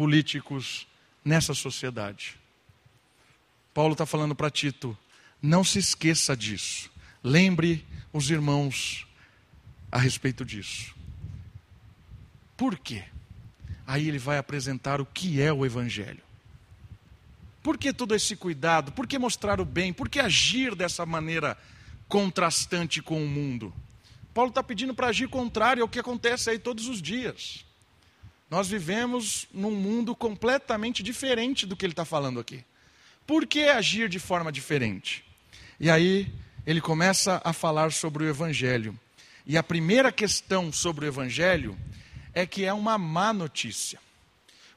políticos 0.00 0.88
nessa 1.22 1.52
sociedade. 1.52 2.40
Paulo 3.74 3.92
está 3.92 4.06
falando 4.06 4.34
para 4.34 4.50
Tito: 4.50 4.96
não 5.42 5.62
se 5.62 5.78
esqueça 5.78 6.34
disso. 6.34 6.90
Lembre 7.22 7.84
os 8.10 8.30
irmãos 8.30 9.06
a 9.92 9.98
respeito 9.98 10.42
disso. 10.42 10.94
Por 12.56 12.78
quê? 12.78 13.04
Aí 13.86 14.08
ele 14.08 14.18
vai 14.18 14.38
apresentar 14.38 15.02
o 15.02 15.04
que 15.04 15.38
é 15.38 15.52
o 15.52 15.66
Evangelho. 15.66 16.22
Por 17.62 17.76
que 17.76 17.92
todo 17.92 18.14
esse 18.14 18.34
cuidado? 18.34 18.92
Por 18.92 19.06
que 19.06 19.18
mostrar 19.18 19.60
o 19.60 19.66
bem? 19.66 19.92
Por 19.92 20.08
que 20.08 20.18
agir 20.18 20.74
dessa 20.74 21.04
maneira 21.04 21.58
contrastante 22.08 23.02
com 23.02 23.22
o 23.22 23.28
mundo? 23.28 23.70
Paulo 24.32 24.48
está 24.48 24.62
pedindo 24.62 24.94
para 24.94 25.08
agir 25.08 25.28
contrário 25.28 25.82
ao 25.82 25.88
que 25.90 25.98
acontece 25.98 26.48
aí 26.48 26.58
todos 26.58 26.88
os 26.88 27.02
dias. 27.02 27.66
Nós 28.50 28.68
vivemos 28.68 29.46
num 29.54 29.70
mundo 29.70 30.14
completamente 30.14 31.04
diferente 31.04 31.64
do 31.64 31.76
que 31.76 31.86
ele 31.86 31.92
está 31.92 32.04
falando 32.04 32.40
aqui. 32.40 32.64
Por 33.24 33.46
que 33.46 33.68
agir 33.68 34.08
de 34.08 34.18
forma 34.18 34.50
diferente? 34.50 35.24
E 35.78 35.88
aí 35.88 36.32
ele 36.66 36.80
começa 36.80 37.40
a 37.44 37.52
falar 37.52 37.92
sobre 37.92 38.24
o 38.24 38.28
Evangelho. 38.28 38.98
E 39.46 39.56
a 39.56 39.62
primeira 39.62 40.10
questão 40.10 40.72
sobre 40.72 41.04
o 41.04 41.08
Evangelho 41.08 41.78
é 42.34 42.44
que 42.44 42.64
é 42.64 42.72
uma 42.72 42.98
má 42.98 43.32
notícia. 43.32 44.00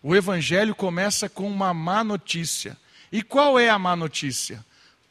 O 0.04 0.16
Evangelho 0.16 0.76
começa 0.76 1.28
com 1.28 1.48
uma 1.48 1.74
má 1.74 2.04
notícia. 2.04 2.78
E 3.12 3.24
qual 3.24 3.60
é 3.60 3.70
a 3.70 3.80
má 3.80 3.96
notícia? 3.96 4.64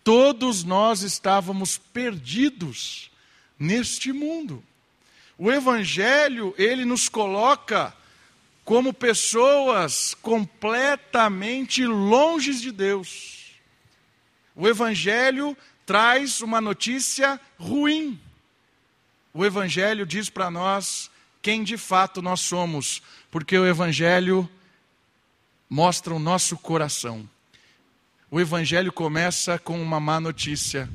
Todos 0.04 0.62
nós 0.62 1.02
estávamos 1.02 1.78
perdidos 1.78 3.10
neste 3.58 4.12
mundo. 4.12 4.62
O 5.36 5.50
Evangelho, 5.50 6.54
ele 6.56 6.84
nos 6.84 7.08
coloca 7.08 7.92
como 8.64 8.94
pessoas 8.94 10.14
completamente 10.14 11.84
longe 11.86 12.54
de 12.60 12.70
Deus. 12.70 13.52
O 14.54 14.68
Evangelho 14.68 15.56
traz 15.84 16.40
uma 16.40 16.60
notícia 16.60 17.40
ruim. 17.58 18.20
O 19.34 19.44
Evangelho 19.44 20.06
diz 20.06 20.28
para 20.28 20.50
nós 20.50 21.10
quem 21.40 21.64
de 21.64 21.76
fato 21.76 22.22
nós 22.22 22.40
somos, 22.40 23.02
porque 23.30 23.58
o 23.58 23.66
Evangelho 23.66 24.48
mostra 25.68 26.14
o 26.14 26.18
nosso 26.18 26.56
coração. 26.56 27.28
O 28.30 28.40
Evangelho 28.40 28.92
começa 28.92 29.58
com 29.58 29.82
uma 29.82 29.98
má 29.98 30.20
notícia. 30.20 30.88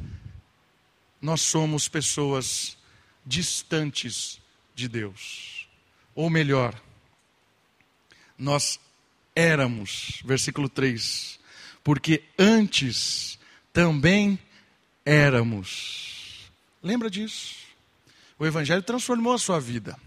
Nós 1.21 1.41
somos 1.41 1.87
pessoas 1.87 2.77
distantes 3.25 4.39
de 4.73 4.87
Deus. 4.87 5.67
Ou 6.15 6.29
melhor, 6.29 6.73
nós 8.37 8.79
éramos, 9.35 10.21
versículo 10.25 10.69
3, 10.69 11.39
porque 11.83 12.23
antes 12.37 13.39
também 13.71 14.39
éramos. 15.05 16.49
Lembra 16.83 17.09
disso? 17.09 17.55
O 18.39 18.45
Evangelho 18.45 18.83
transformou 18.83 19.33
a 19.33 19.37
sua 19.37 19.59
vida. 19.59 19.97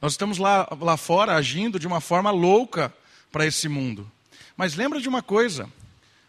Nós 0.00 0.12
estamos 0.12 0.38
lá, 0.38 0.68
lá 0.80 0.96
fora 0.96 1.34
agindo 1.34 1.78
de 1.78 1.86
uma 1.86 2.00
forma 2.00 2.30
louca 2.30 2.92
para 3.30 3.46
esse 3.46 3.68
mundo. 3.68 4.10
Mas 4.56 4.74
lembra 4.74 5.00
de 5.00 5.08
uma 5.08 5.22
coisa: 5.22 5.68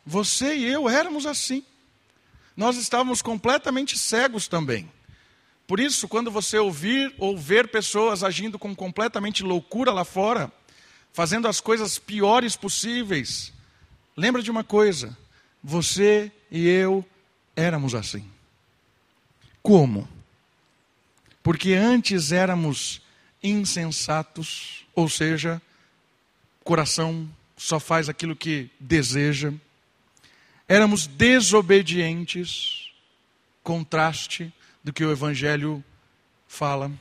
você 0.05 0.55
e 0.55 0.65
eu 0.65 0.87
éramos 0.89 1.25
assim. 1.25 1.63
Nós 2.55 2.77
estávamos 2.77 3.21
completamente 3.21 3.97
cegos 3.97 4.47
também. 4.47 4.89
Por 5.67 5.79
isso, 5.79 6.07
quando 6.07 6.29
você 6.29 6.57
ouvir 6.57 7.13
ou 7.17 7.37
ver 7.37 7.67
pessoas 7.69 8.23
agindo 8.23 8.59
com 8.59 8.75
completamente 8.75 9.43
loucura 9.43 9.91
lá 9.91 10.05
fora, 10.05 10.51
fazendo 11.13 11.47
as 11.47 11.61
coisas 11.61 11.99
piores 11.99 12.55
possíveis, 12.55 13.53
lembra 14.17 14.41
de 14.41 14.51
uma 14.51 14.63
coisa: 14.63 15.15
você 15.63 16.31
e 16.51 16.67
eu 16.67 17.05
éramos 17.55 17.95
assim. 17.95 18.29
Como? 19.61 20.09
Porque 21.41 21.73
antes 21.73 22.31
éramos 22.31 23.01
insensatos, 23.41 24.85
ou 24.95 25.07
seja, 25.07 25.61
coração 26.63 27.29
só 27.55 27.79
faz 27.79 28.09
aquilo 28.09 28.35
que 28.35 28.69
deseja. 28.79 29.53
Éramos 30.67 31.05
desobedientes, 31.05 32.91
contraste 33.61 34.51
do 34.83 34.91
que 34.91 35.03
o 35.03 35.11
Evangelho 35.11 35.83
fala. 36.47 36.91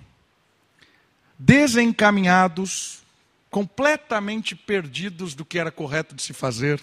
Desencaminhados, 1.39 3.02
completamente 3.53 4.57
perdidos 4.57 5.35
do 5.35 5.45
que 5.45 5.59
era 5.59 5.71
correto 5.71 6.15
de 6.15 6.23
se 6.23 6.33
fazer. 6.33 6.83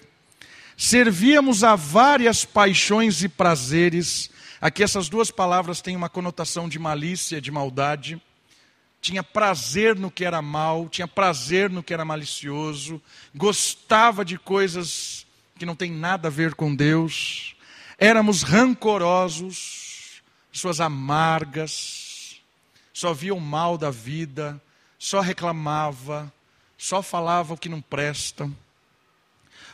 Servíamos 0.76 1.64
a 1.64 1.74
várias 1.74 2.44
paixões 2.44 3.24
e 3.24 3.28
prazeres. 3.28 4.30
Aqui 4.60 4.84
essas 4.84 5.08
duas 5.08 5.32
palavras 5.32 5.82
têm 5.82 5.96
uma 5.96 6.08
conotação 6.08 6.68
de 6.68 6.78
malícia, 6.78 7.40
de 7.40 7.50
maldade. 7.50 8.22
Tinha 9.00 9.22
prazer 9.22 9.96
no 9.96 10.12
que 10.12 10.24
era 10.24 10.40
mal, 10.40 10.88
tinha 10.88 11.08
prazer 11.08 11.68
no 11.68 11.82
que 11.82 11.92
era 11.92 12.04
malicioso, 12.04 13.02
gostava 13.34 14.24
de 14.24 14.38
coisas 14.38 15.26
que 15.58 15.66
não 15.66 15.74
têm 15.74 15.90
nada 15.90 16.28
a 16.28 16.30
ver 16.30 16.54
com 16.54 16.74
Deus, 16.74 17.56
éramos 17.98 18.42
rancorosos, 18.42 20.22
pessoas 20.52 20.80
amargas, 20.80 22.40
só 22.92 23.12
via 23.14 23.34
o 23.34 23.40
mal 23.40 23.78
da 23.78 23.90
vida, 23.90 24.62
só 24.98 25.20
reclamava, 25.20 26.30
só 26.80 27.02
falava 27.02 27.52
o 27.52 27.58
que 27.58 27.68
não 27.68 27.82
presta, 27.82 28.50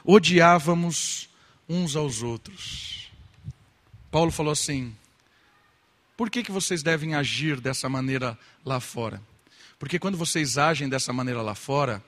odiávamos 0.04 1.28
uns 1.68 1.94
aos 1.94 2.20
outros. 2.20 3.08
Paulo 4.10 4.32
falou 4.32 4.50
assim: 4.52 4.92
por 6.16 6.28
que, 6.28 6.42
que 6.42 6.50
vocês 6.50 6.82
devem 6.82 7.14
agir 7.14 7.60
dessa 7.60 7.88
maneira 7.88 8.36
lá 8.64 8.80
fora? 8.80 9.22
Porque 9.78 10.00
quando 10.00 10.18
vocês 10.18 10.58
agem 10.58 10.88
dessa 10.88 11.12
maneira 11.12 11.42
lá 11.42 11.54
fora, 11.54 12.02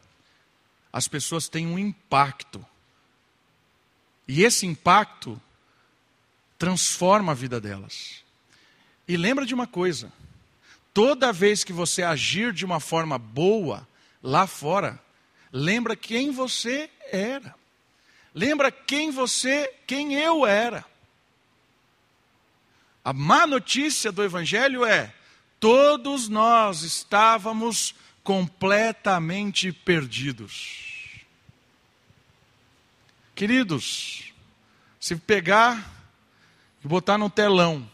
as 0.92 1.06
pessoas 1.06 1.48
têm 1.48 1.64
um 1.68 1.78
impacto. 1.78 2.66
E 4.26 4.42
esse 4.42 4.66
impacto 4.66 5.40
transforma 6.58 7.30
a 7.30 7.36
vida 7.36 7.60
delas. 7.60 8.24
E 9.06 9.16
lembra 9.16 9.46
de 9.46 9.54
uma 9.54 9.68
coisa: 9.68 10.12
toda 10.92 11.32
vez 11.32 11.62
que 11.62 11.72
você 11.72 12.02
agir 12.02 12.52
de 12.52 12.64
uma 12.64 12.80
forma 12.80 13.16
boa 13.16 13.86
lá 14.22 14.46
fora, 14.46 15.00
lembra 15.52 15.96
quem 15.96 16.30
você 16.30 16.90
era. 17.10 17.54
Lembra 18.34 18.70
quem 18.70 19.10
você, 19.10 19.72
quem 19.86 20.14
eu 20.14 20.46
era. 20.46 20.84
A 23.04 23.12
má 23.12 23.46
notícia 23.46 24.12
do 24.12 24.22
Evangelho 24.22 24.84
é: 24.84 25.12
todos 25.58 26.28
nós 26.28 26.82
estávamos 26.82 27.94
completamente 28.22 29.72
perdidos. 29.72 31.24
Queridos, 33.34 34.32
se 35.00 35.16
pegar 35.16 35.90
e 36.84 36.88
botar 36.88 37.16
no 37.16 37.30
telão, 37.30 37.90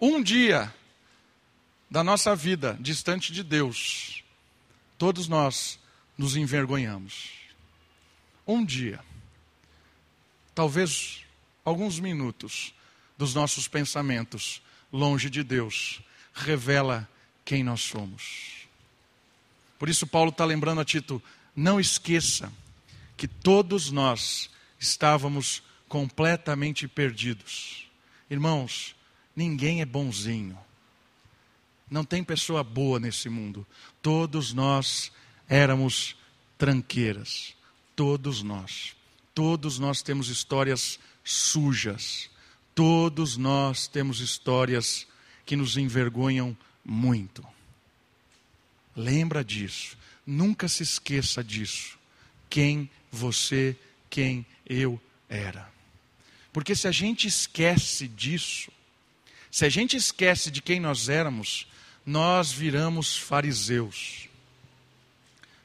um 0.00 0.22
dia 0.22 0.74
da 1.90 2.04
nossa 2.04 2.36
vida 2.36 2.76
distante 2.80 3.32
de 3.32 3.42
Deus, 3.42 4.15
todos 4.98 5.28
nós 5.28 5.78
nos 6.16 6.36
envergonhamos. 6.36 7.30
um 8.46 8.64
dia, 8.64 9.00
talvez 10.54 11.24
alguns 11.64 11.98
minutos 11.98 12.72
dos 13.18 13.34
nossos 13.34 13.66
pensamentos 13.66 14.62
longe 14.92 15.28
de 15.28 15.42
Deus, 15.42 16.00
revela 16.32 17.08
quem 17.44 17.64
nós 17.64 17.80
somos. 17.80 18.66
Por 19.78 19.88
isso, 19.88 20.06
Paulo 20.06 20.30
está 20.30 20.44
lembrando 20.44 20.80
a 20.80 20.84
Tito: 20.84 21.22
não 21.54 21.80
esqueça 21.80 22.52
que 23.16 23.26
todos 23.26 23.90
nós 23.90 24.50
estávamos 24.78 25.62
completamente 25.88 26.86
perdidos. 26.86 27.86
Irmãos, 28.30 28.94
ninguém 29.34 29.80
é 29.80 29.84
bonzinho. 29.86 30.58
Não 31.90 32.04
tem 32.04 32.24
pessoa 32.24 32.64
boa 32.64 32.98
nesse 32.98 33.28
mundo. 33.28 33.66
Todos 34.02 34.52
nós 34.52 35.12
éramos 35.48 36.16
tranqueiras. 36.58 37.54
Todos 37.94 38.42
nós. 38.42 38.96
Todos 39.34 39.78
nós 39.78 40.02
temos 40.02 40.28
histórias 40.28 40.98
sujas. 41.24 42.28
Todos 42.74 43.36
nós 43.36 43.86
temos 43.86 44.20
histórias 44.20 45.06
que 45.44 45.56
nos 45.56 45.76
envergonham 45.76 46.56
muito. 46.84 47.46
Lembra 48.94 49.44
disso. 49.44 49.96
Nunca 50.26 50.66
se 50.68 50.82
esqueça 50.82 51.42
disso. 51.42 51.96
Quem 52.50 52.90
você, 53.12 53.76
quem 54.10 54.44
eu 54.66 55.00
era. 55.28 55.70
Porque 56.52 56.74
se 56.74 56.88
a 56.88 56.92
gente 56.92 57.28
esquece 57.28 58.08
disso, 58.08 58.72
se 59.50 59.64
a 59.64 59.68
gente 59.68 59.96
esquece 59.96 60.50
de 60.50 60.60
quem 60.60 60.80
nós 60.80 61.08
éramos, 61.08 61.66
nós 62.06 62.52
viramos 62.52 63.16
fariseus. 63.16 64.28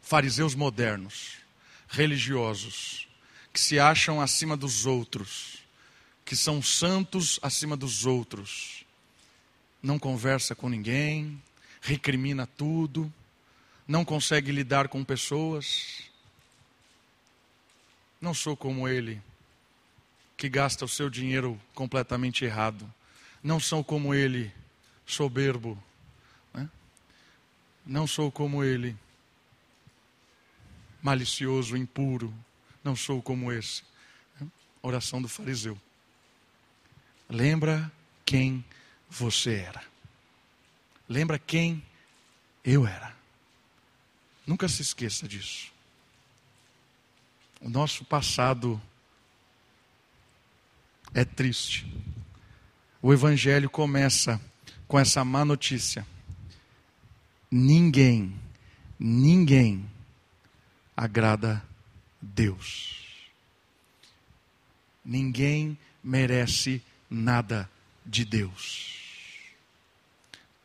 Fariseus 0.02 0.56
modernos, 0.56 1.38
religiosos, 1.88 3.08
que 3.54 3.60
se 3.60 3.80
acham 3.80 4.20
acima 4.20 4.58
dos 4.58 4.88
outros, 4.88 5.60
que 6.26 6.36
são 6.36 6.62
santos 6.62 7.40
acima 7.44 7.78
dos 7.78 8.08
outros. 8.08 8.84
Não 9.84 10.00
conversa 10.00 10.56
com 10.56 10.68
ninguém, 10.68 11.42
recrimina 11.80 12.48
tudo, 12.48 13.14
não 13.88 14.04
consegue 14.04 14.52
lidar 14.52 14.88
com 14.88 15.04
pessoas. 15.04 16.10
Não 18.20 18.34
sou 18.34 18.58
como 18.58 18.88
ele, 18.88 19.22
que 20.36 20.50
gasta 20.50 20.86
o 20.86 20.90
seu 20.90 21.10
dinheiro 21.10 21.60
completamente 21.76 22.44
errado. 22.44 22.92
Não 23.44 23.60
sou 23.60 23.84
como 23.84 24.14
ele, 24.14 24.52
soberbo 25.06 25.82
não 27.86 28.06
sou 28.06 28.32
como 28.32 28.64
ele, 28.64 28.98
malicioso, 31.02 31.76
impuro. 31.76 32.34
Não 32.84 32.96
sou 32.96 33.22
como 33.22 33.52
esse. 33.52 33.84
Oração 34.82 35.22
do 35.22 35.28
fariseu. 35.28 35.80
Lembra 37.30 37.92
quem 38.26 38.64
você 39.10 39.56
era. 39.56 39.84
Lembra 41.08 41.38
quem 41.38 41.84
eu 42.64 42.88
era. 42.88 43.16
Nunca 44.46 44.68
se 44.68 44.82
esqueça 44.82 45.28
disso. 45.28 45.72
O 47.60 47.70
nosso 47.70 48.04
passado 48.04 48.82
é 51.14 51.24
triste. 51.24 51.86
O 53.02 53.14
Evangelho 53.14 53.70
começa 53.70 54.42
com 54.88 54.98
essa 54.98 55.24
má 55.24 55.46
notícia 55.46 56.06
ninguém, 57.52 58.34
ninguém 58.98 59.86
agrada 60.96 61.64
Deus. 62.22 63.30
Ninguém 65.04 65.78
merece 66.04 66.82
nada 67.10 67.70
de 68.06 68.24
Deus. 68.24 68.96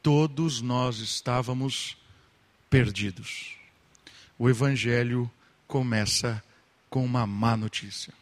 Todos 0.02 0.60
nós 0.60 0.98
estávamos 0.98 1.96
perdidos. 2.70 3.56
O 4.38 4.48
Evangelho 4.48 5.30
começa 5.66 6.42
com 6.88 7.04
uma 7.04 7.26
má 7.26 7.56
notícia. 7.56 8.14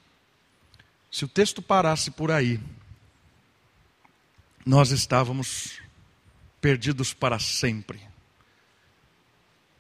Se 1.11 1.25
o 1.25 1.29
texto 1.29 1.61
parasse 1.61 2.11
por 2.11 2.31
aí, 2.31 2.59
nós 4.65 4.91
estávamos 4.91 5.79
perdidos 6.61 7.13
para 7.13 7.39
sempre. 7.39 8.14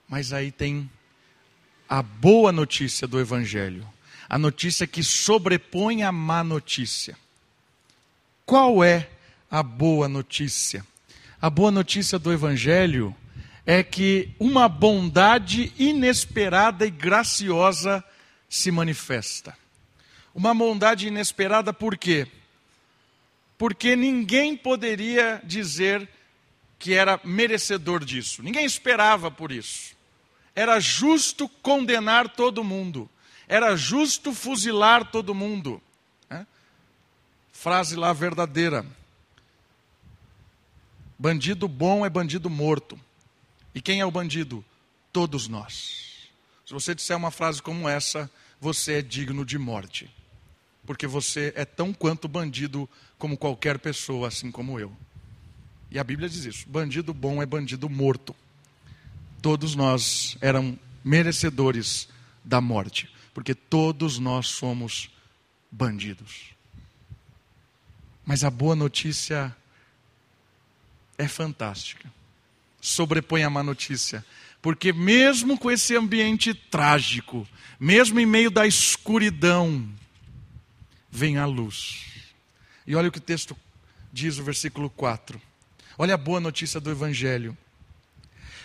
Mas 0.08 0.32
aí 0.32 0.50
tem 0.50 0.90
a 1.88 2.02
boa 2.02 2.52
notícia 2.52 3.06
do 3.06 3.20
Evangelho, 3.20 3.86
a 4.28 4.38
notícia 4.38 4.86
que 4.86 5.02
sobrepõe 5.02 6.02
a 6.02 6.12
má 6.12 6.42
notícia. 6.42 7.16
Qual 8.46 8.82
é 8.82 9.08
a 9.50 9.62
boa 9.62 10.08
notícia? 10.08 10.84
A 11.40 11.48
boa 11.48 11.70
notícia 11.70 12.18
do 12.18 12.32
Evangelho 12.32 13.14
é 13.66 13.82
que 13.82 14.30
uma 14.38 14.68
bondade 14.68 15.72
inesperada 15.78 16.86
e 16.86 16.90
graciosa 16.90 18.04
se 18.48 18.70
manifesta. 18.70 19.56
Uma 20.34 20.54
bondade 20.54 21.06
inesperada 21.06 21.72
por 21.72 21.96
quê? 21.96 22.26
Porque 23.56 23.96
ninguém 23.96 24.56
poderia 24.56 25.40
dizer 25.44 26.08
que 26.84 26.92
era 26.92 27.18
merecedor 27.24 28.04
disso. 28.04 28.42
Ninguém 28.42 28.66
esperava 28.66 29.30
por 29.30 29.50
isso. 29.50 29.96
Era 30.54 30.78
justo 30.78 31.48
condenar 31.48 32.28
todo 32.28 32.62
mundo. 32.62 33.08
Era 33.48 33.74
justo 33.74 34.34
fuzilar 34.34 35.10
todo 35.10 35.34
mundo. 35.34 35.80
É? 36.28 36.44
Frase 37.54 37.96
lá 37.96 38.12
verdadeira. 38.12 38.84
Bandido 41.18 41.66
bom 41.66 42.04
é 42.04 42.10
bandido 42.10 42.50
morto. 42.50 43.00
E 43.74 43.80
quem 43.80 44.00
é 44.00 44.04
o 44.04 44.10
bandido? 44.10 44.62
Todos 45.10 45.48
nós. 45.48 46.28
Se 46.66 46.74
você 46.74 46.94
disser 46.94 47.16
uma 47.16 47.30
frase 47.30 47.62
como 47.62 47.88
essa, 47.88 48.30
você 48.60 48.98
é 48.98 49.02
digno 49.02 49.42
de 49.42 49.56
morte. 49.56 50.14
Porque 50.84 51.06
você 51.06 51.50
é 51.56 51.64
tão 51.64 51.94
quanto 51.94 52.28
bandido 52.28 52.86
como 53.18 53.38
qualquer 53.38 53.78
pessoa, 53.78 54.28
assim 54.28 54.50
como 54.50 54.78
eu. 54.78 54.94
E 55.94 55.98
a 55.98 56.04
Bíblia 56.04 56.28
diz 56.28 56.44
isso: 56.44 56.68
bandido 56.68 57.14
bom 57.14 57.42
é 57.42 57.46
bandido 57.46 57.88
morto 57.88 58.36
todos 59.44 59.74
nós 59.74 60.38
eram 60.40 60.78
merecedores 61.04 62.08
da 62.42 62.62
morte, 62.62 63.10
porque 63.34 63.54
todos 63.54 64.18
nós 64.18 64.46
somos 64.46 65.10
bandidos. 65.70 66.54
Mas 68.24 68.42
a 68.42 68.48
boa 68.48 68.74
notícia 68.74 69.54
é 71.18 71.28
fantástica. 71.28 72.10
Sobrepõe 72.80 73.42
a 73.42 73.50
má 73.50 73.62
notícia. 73.62 74.24
Porque, 74.62 74.94
mesmo 74.94 75.58
com 75.58 75.70
esse 75.70 75.94
ambiente 75.94 76.54
trágico, 76.54 77.46
mesmo 77.78 78.18
em 78.18 78.24
meio 78.24 78.50
da 78.50 78.66
escuridão, 78.66 79.86
vem 81.10 81.36
a 81.36 81.44
luz. 81.44 82.06
E 82.86 82.96
olha 82.96 83.10
o 83.10 83.12
que 83.12 83.18
o 83.18 83.20
texto 83.20 83.54
diz, 84.10 84.38
o 84.38 84.42
versículo 84.42 84.88
4. 84.88 85.38
Olha 85.96 86.14
a 86.14 86.18
boa 86.18 86.40
notícia 86.40 86.80
do 86.80 86.90
Evangelho. 86.90 87.56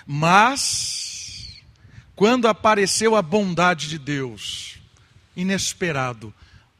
Mas, 0.05 1.61
quando 2.15 2.47
apareceu 2.47 3.15
a 3.15 3.21
bondade 3.21 3.87
de 3.87 3.99
Deus, 3.99 4.79
inesperado, 5.35 6.33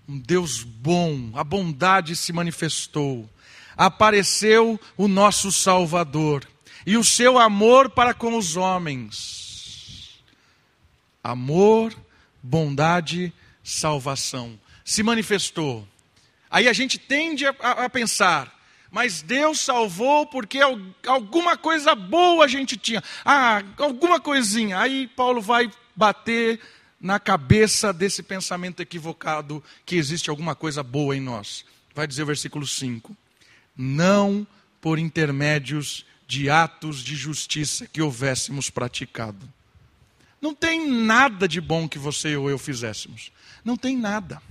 um 0.08 0.18
Deus 0.18 0.64
bom, 0.64 1.32
a 1.36 1.44
bondade 1.44 2.16
se 2.16 2.34
manifestou, 2.34 3.30
apareceu 3.78 4.80
o 4.98 5.08
nosso 5.08 5.52
Salvador 5.52 6.48
e 6.86 6.98
o 6.98 7.04
seu 7.04 7.38
amor 7.38 7.92
para 7.92 8.14
com 8.14 8.38
os 8.38 8.58
homens. 8.58 10.20
Amor, 11.24 11.94
bondade, 12.42 13.32
salvação 13.64 14.60
se 14.90 15.04
manifestou. 15.04 15.88
Aí 16.50 16.68
a 16.68 16.74
gente 16.74 16.98
tende 16.98 17.46
a, 17.46 17.52
a 17.52 17.90
pensar, 17.92 18.52
mas 18.92 19.22
Deus 19.22 19.60
salvou 19.60 20.26
porque 20.26 20.60
alguma 21.06 21.56
coisa 21.56 21.94
boa 21.94 22.46
a 22.46 22.48
gente 22.48 22.76
tinha. 22.76 23.04
Ah, 23.24 23.64
alguma 23.78 24.20
coisinha. 24.20 24.80
Aí 24.80 25.08
Paulo 25.08 25.42
vai 25.42 25.72
bater 25.96 26.60
na 27.00 27.20
cabeça 27.20 27.94
desse 27.94 28.24
pensamento 28.24 28.82
equivocado 28.82 29.64
que 29.86 29.96
existe 29.96 30.30
alguma 30.30 30.56
coisa 30.56 30.82
boa 30.82 31.16
em 31.16 31.22
nós. 31.22 31.64
Vai 31.94 32.08
dizer 32.08 32.24
o 32.24 32.28
versículo 32.28 32.66
5: 32.66 33.16
Não 33.78 34.46
por 34.82 34.98
intermédios 34.98 36.06
de 36.28 36.50
atos 36.50 37.04
de 37.04 37.16
justiça 37.16 37.88
que 37.88 38.02
houvéssemos 38.02 38.70
praticado. 38.70 39.48
Não 40.42 40.54
tem 40.54 40.90
nada 40.90 41.48
de 41.48 41.60
bom 41.60 41.88
que 41.88 42.00
você 42.00 42.36
ou 42.36 42.50
eu 42.50 42.58
fizéssemos. 42.58 43.32
Não 43.64 43.76
tem 43.76 43.98
nada. 43.98 44.42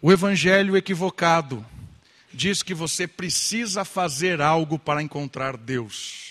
O 0.00 0.12
evangelho 0.12 0.76
equivocado 0.76 1.64
diz 2.32 2.62
que 2.62 2.74
você 2.74 3.06
precisa 3.06 3.84
fazer 3.84 4.40
algo 4.42 4.78
para 4.78 5.02
encontrar 5.02 5.56
Deus. 5.56 6.26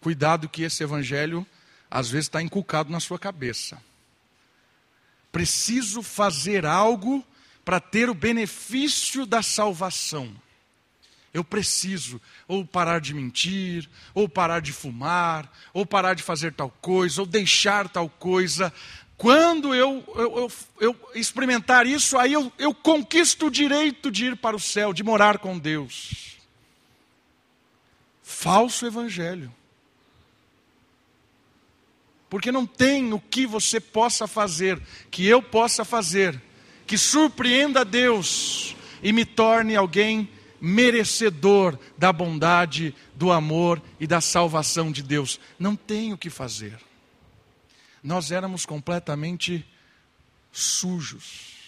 Cuidado 0.00 0.48
que 0.48 0.62
esse 0.62 0.82
evangelho 0.82 1.46
às 1.90 2.08
vezes 2.10 2.26
está 2.26 2.42
inculcado 2.42 2.90
na 2.90 3.00
sua 3.00 3.18
cabeça. 3.18 3.80
Preciso 5.30 6.02
fazer 6.02 6.64
algo 6.64 7.24
para 7.64 7.80
ter 7.80 8.08
o 8.08 8.14
benefício 8.14 9.26
da 9.26 9.42
salvação. 9.42 10.34
Eu 11.34 11.44
preciso 11.44 12.20
ou 12.46 12.64
parar 12.64 13.00
de 13.00 13.12
mentir, 13.12 13.88
ou 14.14 14.28
parar 14.28 14.60
de 14.60 14.72
fumar, 14.72 15.52
ou 15.74 15.84
parar 15.84 16.14
de 16.14 16.22
fazer 16.22 16.54
tal 16.54 16.70
coisa, 16.70 17.20
ou 17.20 17.26
deixar 17.26 17.88
tal 17.88 18.08
coisa. 18.08 18.72
Quando 19.18 19.74
eu, 19.74 20.04
eu, 20.14 20.36
eu, 20.36 20.52
eu 20.80 20.96
experimentar 21.12 21.88
isso, 21.88 22.16
aí 22.16 22.32
eu, 22.32 22.72
conquisto 22.72 23.46
o 23.46 23.50
direito 23.50 24.12
de 24.12 24.26
ir 24.26 24.36
para 24.36 24.54
o 24.54 24.60
céu, 24.60 24.92
de 24.92 25.02
morar 25.02 25.38
com 25.38 25.58
Deus. 25.58 26.36
Falso 28.22 28.86
evangelho. 28.86 29.52
Porque 32.30 32.52
não 32.52 32.64
tem 32.64 33.12
o 33.12 33.18
que 33.18 33.44
você 33.44 33.80
possa 33.80 34.28
fazer, 34.28 34.80
que 35.10 35.26
eu 35.26 35.42
possa 35.42 35.84
fazer, 35.84 36.40
que 36.86 36.96
surpreenda 36.96 37.84
Deus 37.84 38.76
e 39.02 39.12
me 39.12 39.24
torne 39.24 39.74
alguém 39.74 40.30
merecedor 40.60 41.76
da 41.96 42.12
bondade, 42.12 42.94
do 43.16 43.32
amor 43.32 43.82
e 43.98 44.06
da 44.06 44.20
salvação 44.20 44.92
de 44.92 45.02
Deus. 45.02 45.40
Não 45.58 45.74
tem 45.74 46.12
o 46.12 46.18
que 46.18 46.30
fazer. 46.30 46.87
Nós 48.08 48.30
éramos 48.30 48.64
completamente 48.64 49.66
sujos. 50.50 51.58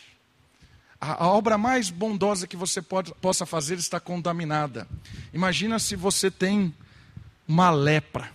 A, 0.98 1.24
a 1.24 1.28
obra 1.28 1.58
mais 1.58 1.90
bondosa 1.90 2.46
que 2.46 2.56
você 2.56 2.80
pode, 2.80 3.12
possa 3.20 3.44
fazer 3.44 3.76
está 3.78 4.00
contaminada. 4.00 4.88
Imagina 5.34 5.78
se 5.78 5.94
você 5.94 6.30
tem 6.30 6.74
uma 7.46 7.70
lepra. 7.70 8.32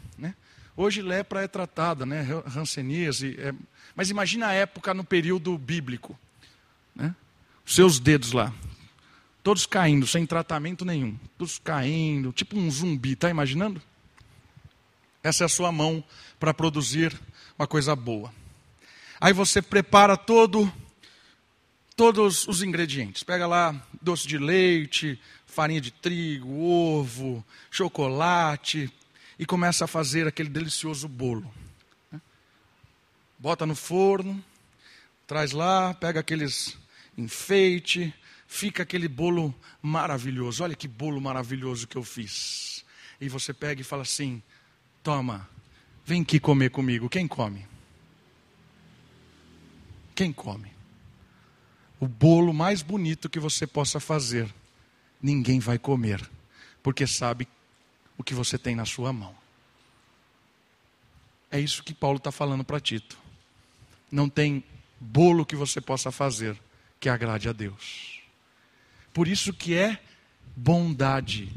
Hoje 0.77 1.01
lepra 1.01 1.41
é 1.41 1.47
tratada, 1.47 2.05
né? 2.05 2.27
Hanseníase. 2.55 3.37
É... 3.39 3.51
Mas 3.95 4.11
imagina 4.11 4.49
a 4.49 4.53
época 4.53 4.93
no 4.93 5.03
período 5.03 5.57
bíblico. 5.57 6.15
Né? 6.93 7.15
Seus 7.65 7.99
dedos 7.99 8.33
lá, 8.33 8.53
todos 9.41 9.65
caindo, 9.65 10.05
sem 10.05 10.27
tratamento 10.27 10.85
nenhum. 10.85 11.17
Todos 11.39 11.57
caindo, 11.57 12.31
tipo 12.31 12.55
um 12.55 12.69
zumbi, 12.69 13.15
tá 13.15 13.31
imaginando? 13.31 13.81
Essa 15.23 15.43
é 15.43 15.45
a 15.45 15.49
sua 15.49 15.71
mão 15.71 16.03
para 16.39 16.53
produzir 16.53 17.19
uma 17.57 17.67
coisa 17.67 17.95
boa. 17.95 18.33
Aí 19.19 19.33
você 19.33 19.61
prepara 19.61 20.17
todo 20.17 20.71
todos 21.95 22.47
os 22.47 22.61
ingredientes. 22.61 23.23
Pega 23.23 23.47
lá 23.47 23.81
doce 24.01 24.27
de 24.27 24.37
leite, 24.37 25.19
farinha 25.45 25.79
de 25.79 25.91
trigo, 25.91 26.61
ovo, 26.61 27.45
chocolate, 27.71 28.91
e 29.39 29.45
começa 29.45 29.85
a 29.85 29.87
fazer 29.87 30.27
aquele 30.27 30.49
delicioso 30.49 31.07
bolo. 31.07 31.51
Bota 33.39 33.65
no 33.65 33.75
forno, 33.75 34.43
traz 35.27 35.51
lá, 35.51 35.93
pega 35.93 36.19
aqueles 36.19 36.77
enfeite, 37.17 38.13
fica 38.47 38.83
aquele 38.83 39.07
bolo 39.07 39.53
maravilhoso. 39.81 40.63
Olha 40.63 40.75
que 40.75 40.87
bolo 40.87 41.21
maravilhoso 41.21 41.87
que 41.87 41.95
eu 41.95 42.03
fiz. 42.03 42.83
E 43.19 43.29
você 43.29 43.53
pega 43.53 43.81
e 43.81 43.83
fala 43.83 44.01
assim: 44.01 44.41
toma, 45.01 45.49
vem 46.05 46.21
aqui 46.21 46.39
comer 46.39 46.69
comigo. 46.69 47.09
Quem 47.09 47.27
come? 47.27 47.65
Quem 50.13 50.31
come? 50.31 50.71
O 51.99 52.07
bolo 52.07 52.53
mais 52.53 52.81
bonito 52.81 53.29
que 53.29 53.39
você 53.39 53.65
possa 53.65 53.99
fazer, 53.99 54.53
ninguém 55.21 55.59
vai 55.59 55.79
comer, 55.79 56.29
porque 56.83 57.07
sabe 57.07 57.47
o 58.17 58.23
que 58.23 58.33
você 58.33 58.57
tem 58.57 58.75
na 58.75 58.85
sua 58.85 59.11
mão. 59.11 59.35
É 61.49 61.59
isso 61.59 61.83
que 61.83 61.93
Paulo 61.93 62.17
está 62.17 62.31
falando 62.31 62.63
para 62.63 62.79
Tito. 62.79 63.17
Não 64.11 64.29
tem 64.29 64.63
bolo 64.99 65.45
que 65.45 65.55
você 65.55 65.81
possa 65.81 66.11
fazer 66.11 66.57
que 66.99 67.09
agrade 67.09 67.49
a 67.49 67.53
Deus. 67.53 68.21
Por 69.13 69.27
isso 69.27 69.53
que 69.53 69.73
é 69.73 70.01
bondade, 70.55 71.49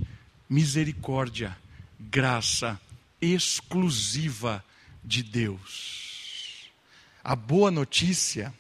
misericórdia, 0.49 1.57
graça 1.99 2.81
exclusiva 3.21 4.65
de 5.05 5.23
Deus. 5.23 6.71
A 7.23 7.35
boa 7.37 7.71
notícia 7.71 8.55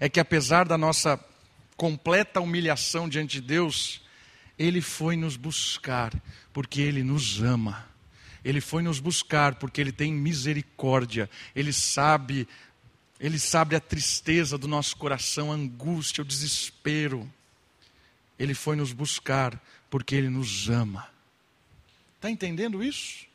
é 0.00 0.08
que 0.08 0.20
apesar 0.20 0.66
da 0.66 0.78
nossa 0.78 1.18
completa 1.76 2.40
humilhação 2.40 3.08
diante 3.08 3.40
de 3.40 3.46
Deus, 3.46 4.00
ele 4.58 4.80
foi 4.80 5.16
nos 5.16 5.36
buscar 5.36 6.12
porque 6.52 6.80
Ele 6.80 7.02
nos 7.02 7.42
ama. 7.42 7.86
Ele 8.44 8.60
foi 8.60 8.82
nos 8.82 9.00
buscar 9.00 9.56
porque 9.56 9.80
Ele 9.80 9.92
tem 9.92 10.12
misericórdia. 10.12 11.28
Ele 11.54 11.72
sabe, 11.72 12.46
Ele 13.18 13.38
sabe 13.38 13.74
a 13.74 13.80
tristeza 13.80 14.56
do 14.56 14.68
nosso 14.68 14.96
coração, 14.96 15.50
a 15.50 15.54
angústia, 15.56 16.22
o 16.22 16.24
desespero. 16.24 17.30
Ele 18.38 18.54
foi 18.54 18.76
nos 18.76 18.92
buscar 18.92 19.60
porque 19.90 20.14
Ele 20.14 20.28
nos 20.28 20.68
ama. 20.68 21.08
Está 22.16 22.30
entendendo 22.30 22.82
isso? 22.82 23.26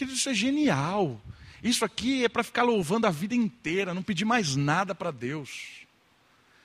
Querido, 0.00 0.16
isso 0.16 0.30
é 0.30 0.34
genial. 0.34 1.20
Isso 1.62 1.84
aqui 1.84 2.24
é 2.24 2.28
para 2.30 2.42
ficar 2.42 2.62
louvando 2.62 3.06
a 3.06 3.10
vida 3.10 3.34
inteira, 3.34 3.92
não 3.92 4.02
pedir 4.02 4.24
mais 4.24 4.56
nada 4.56 4.94
para 4.94 5.10
Deus. 5.10 5.82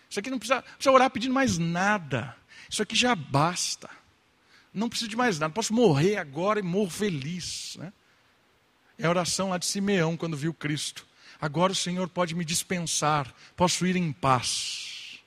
Isso 0.10 0.22
aqui 0.22 0.30
não 0.30 0.40
precisa, 0.40 0.62
precisa 0.62 0.92
orar 0.92 1.10
pedindo 1.10 1.34
mais 1.34 1.58
nada. 1.58 2.34
Isso 2.70 2.82
aqui 2.82 2.96
já 2.96 3.14
basta. 3.14 3.90
Não 4.74 4.88
preciso 4.88 5.10
de 5.10 5.18
mais 5.18 5.38
nada. 5.38 5.54
Posso 5.54 5.74
morrer 5.74 6.16
agora 6.16 6.62
e 6.62 6.64
morro 6.64 6.90
feliz. 6.90 7.76
Né? 7.78 7.92
É 8.98 9.06
a 9.06 9.10
oração 9.10 9.50
lá 9.50 9.58
de 9.58 9.66
Simeão 9.66 10.16
quando 10.16 10.38
viu 10.38 10.54
Cristo. 10.54 11.06
Agora 11.42 11.74
o 11.74 11.76
Senhor 11.76 12.08
pode 12.08 12.34
me 12.36 12.46
dispensar. 12.46 13.36
Posso 13.58 13.86
ir 13.86 13.98
em 13.98 14.14
paz. 14.14 15.20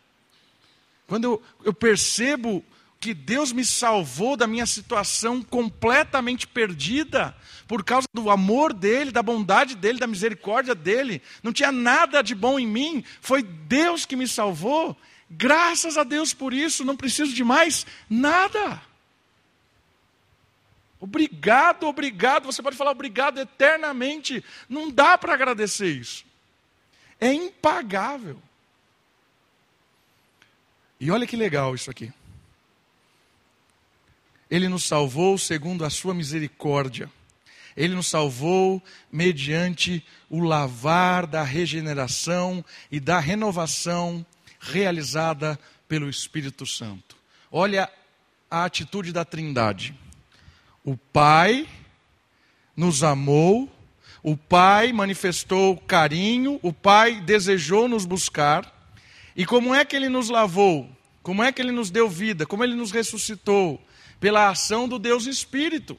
Quando 1.06 1.24
eu, 1.24 1.42
eu 1.62 1.74
percebo 1.74 2.64
que 3.00 3.14
Deus 3.14 3.52
me 3.52 3.64
salvou 3.64 4.36
da 4.36 4.46
minha 4.46 4.66
situação 4.66 5.42
completamente 5.42 6.46
perdida, 6.46 7.36
por 7.66 7.84
causa 7.84 8.08
do 8.12 8.30
amor 8.30 8.72
dele, 8.72 9.12
da 9.12 9.22
bondade 9.22 9.76
dele, 9.76 9.98
da 9.98 10.06
misericórdia 10.06 10.74
dele. 10.74 11.22
Não 11.42 11.52
tinha 11.52 11.70
nada 11.70 12.22
de 12.22 12.34
bom 12.34 12.58
em 12.58 12.66
mim, 12.66 13.04
foi 13.20 13.42
Deus 13.42 14.04
que 14.04 14.16
me 14.16 14.26
salvou. 14.26 14.96
Graças 15.30 15.96
a 15.96 16.04
Deus 16.04 16.32
por 16.34 16.52
isso, 16.52 16.84
não 16.84 16.96
preciso 16.96 17.34
de 17.34 17.44
mais 17.44 17.86
nada. 18.08 18.82
Obrigado, 21.00 21.86
obrigado. 21.86 22.46
Você 22.46 22.62
pode 22.62 22.76
falar 22.76 22.90
obrigado 22.90 23.38
eternamente. 23.38 24.44
Não 24.68 24.90
dá 24.90 25.16
para 25.16 25.34
agradecer 25.34 25.88
isso. 25.88 26.24
É 27.20 27.32
impagável. 27.32 28.40
E 31.00 31.10
olha 31.10 31.26
que 31.26 31.36
legal 31.36 31.74
isso 31.74 31.90
aqui. 31.90 32.12
Ele 34.50 34.68
nos 34.68 34.84
salvou 34.84 35.36
segundo 35.36 35.84
a 35.84 35.90
sua 35.90 36.14
misericórdia. 36.14 37.10
Ele 37.76 37.94
nos 37.94 38.08
salvou 38.08 38.82
mediante 39.12 40.04
o 40.28 40.40
lavar 40.40 41.26
da 41.26 41.42
regeneração 41.42 42.64
e 42.90 42.98
da 42.98 43.20
renovação 43.20 44.24
realizada 44.58 45.58
pelo 45.88 46.10
Espírito 46.10 46.66
Santo. 46.66 47.16
Olha 47.50 47.88
a 48.50 48.64
atitude 48.64 49.12
da 49.12 49.24
Trindade. 49.24 49.94
O 50.84 50.96
Pai 50.96 51.68
nos 52.76 53.02
amou, 53.02 53.70
o 54.22 54.36
Pai 54.36 54.92
manifestou 54.92 55.76
carinho, 55.76 56.58
o 56.62 56.72
Pai 56.72 57.20
desejou 57.20 57.88
nos 57.88 58.04
buscar. 58.04 58.92
E 59.36 59.46
como 59.46 59.74
é 59.74 59.84
que 59.84 59.94
ele 59.94 60.08
nos 60.08 60.28
lavou? 60.28 60.88
Como 61.22 61.42
é 61.42 61.52
que 61.52 61.62
ele 61.62 61.72
nos 61.72 61.90
deu 61.90 62.08
vida? 62.08 62.46
Como 62.46 62.64
ele 62.64 62.74
nos 62.74 62.90
ressuscitou? 62.90 63.80
Pela 64.20 64.48
ação 64.48 64.88
do 64.88 64.98
Deus 64.98 65.26
Espírito. 65.26 65.98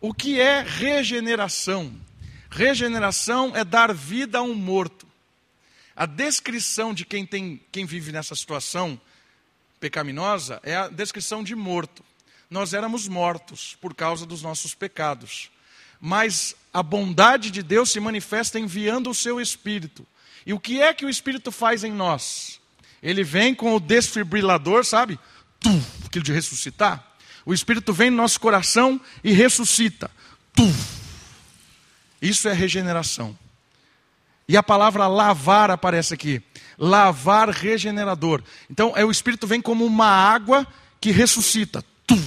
O 0.00 0.14
que 0.14 0.40
é 0.40 0.62
regeneração? 0.62 1.92
Regeneração 2.50 3.54
é 3.54 3.64
dar 3.64 3.92
vida 3.92 4.38
a 4.38 4.42
um 4.42 4.54
morto. 4.54 5.06
A 5.94 6.06
descrição 6.06 6.92
de 6.92 7.04
quem, 7.04 7.26
tem, 7.26 7.60
quem 7.72 7.84
vive 7.86 8.12
nessa 8.12 8.34
situação 8.34 9.00
pecaminosa 9.80 10.60
é 10.62 10.76
a 10.76 10.88
descrição 10.88 11.42
de 11.42 11.54
morto 11.54 12.04
nós 12.50 12.72
éramos 12.72 13.08
mortos 13.08 13.76
por 13.80 13.94
causa 13.94 14.24
dos 14.24 14.42
nossos 14.42 14.74
pecados. 14.74 15.50
Mas 16.00 16.54
a 16.72 16.82
bondade 16.82 17.50
de 17.50 17.62
Deus 17.62 17.90
se 17.90 18.00
manifesta 18.00 18.58
enviando 18.58 19.10
o 19.10 19.14
seu 19.14 19.40
Espírito. 19.40 20.06
E 20.44 20.52
o 20.52 20.60
que 20.60 20.80
é 20.80 20.94
que 20.94 21.04
o 21.04 21.10
Espírito 21.10 21.50
faz 21.50 21.82
em 21.82 21.92
nós? 21.92 22.60
Ele 23.02 23.24
vem 23.24 23.54
com 23.54 23.74
o 23.74 23.80
desfibrilador, 23.80 24.84
sabe? 24.84 25.18
Tum, 25.66 25.82
aquilo 26.04 26.24
de 26.24 26.32
ressuscitar. 26.32 27.04
O 27.44 27.52
Espírito 27.52 27.92
vem 27.92 28.08
no 28.08 28.16
nosso 28.16 28.38
coração 28.38 29.00
e 29.24 29.32
ressuscita. 29.32 30.08
Isso 32.22 32.48
é 32.48 32.52
regeneração. 32.52 33.36
E 34.48 34.56
a 34.56 34.62
palavra 34.62 35.08
lavar 35.08 35.72
aparece 35.72 36.14
aqui. 36.14 36.40
Lavar 36.78 37.50
regenerador. 37.50 38.44
Então, 38.70 38.92
é 38.96 39.04
o 39.04 39.10
Espírito 39.10 39.44
vem 39.44 39.60
como 39.60 39.84
uma 39.84 40.06
água 40.06 40.64
que 41.00 41.10
ressuscita. 41.10 41.84
Tum. 42.06 42.22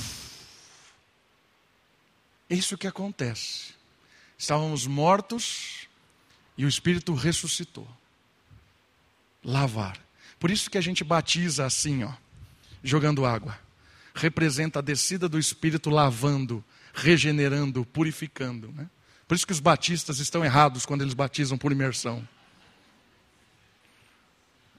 Isso 2.49 2.77
que 2.77 2.87
acontece. 2.87 3.73
Estávamos 4.37 4.85
mortos 4.85 5.87
e 6.57 6.65
o 6.65 6.69
Espírito 6.69 7.13
ressuscitou. 7.13 7.87
Lavar. 9.41 9.97
Por 10.37 10.51
isso 10.51 10.69
que 10.69 10.77
a 10.77 10.81
gente 10.81 11.05
batiza 11.05 11.65
assim, 11.65 12.03
ó, 12.03 12.11
jogando 12.83 13.25
água. 13.25 13.57
Representa 14.13 14.79
a 14.79 14.81
descida 14.81 15.29
do 15.29 15.37
Espírito 15.39 15.89
lavando, 15.89 16.63
regenerando, 16.93 17.85
purificando. 17.85 18.71
Né? 18.71 18.89
Por 19.27 19.35
isso 19.35 19.45
que 19.45 19.53
os 19.53 19.59
batistas 19.59 20.19
estão 20.19 20.43
errados 20.43 20.85
quando 20.85 21.01
eles 21.01 21.13
batizam 21.13 21.57
por 21.57 21.71
imersão. 21.71 22.27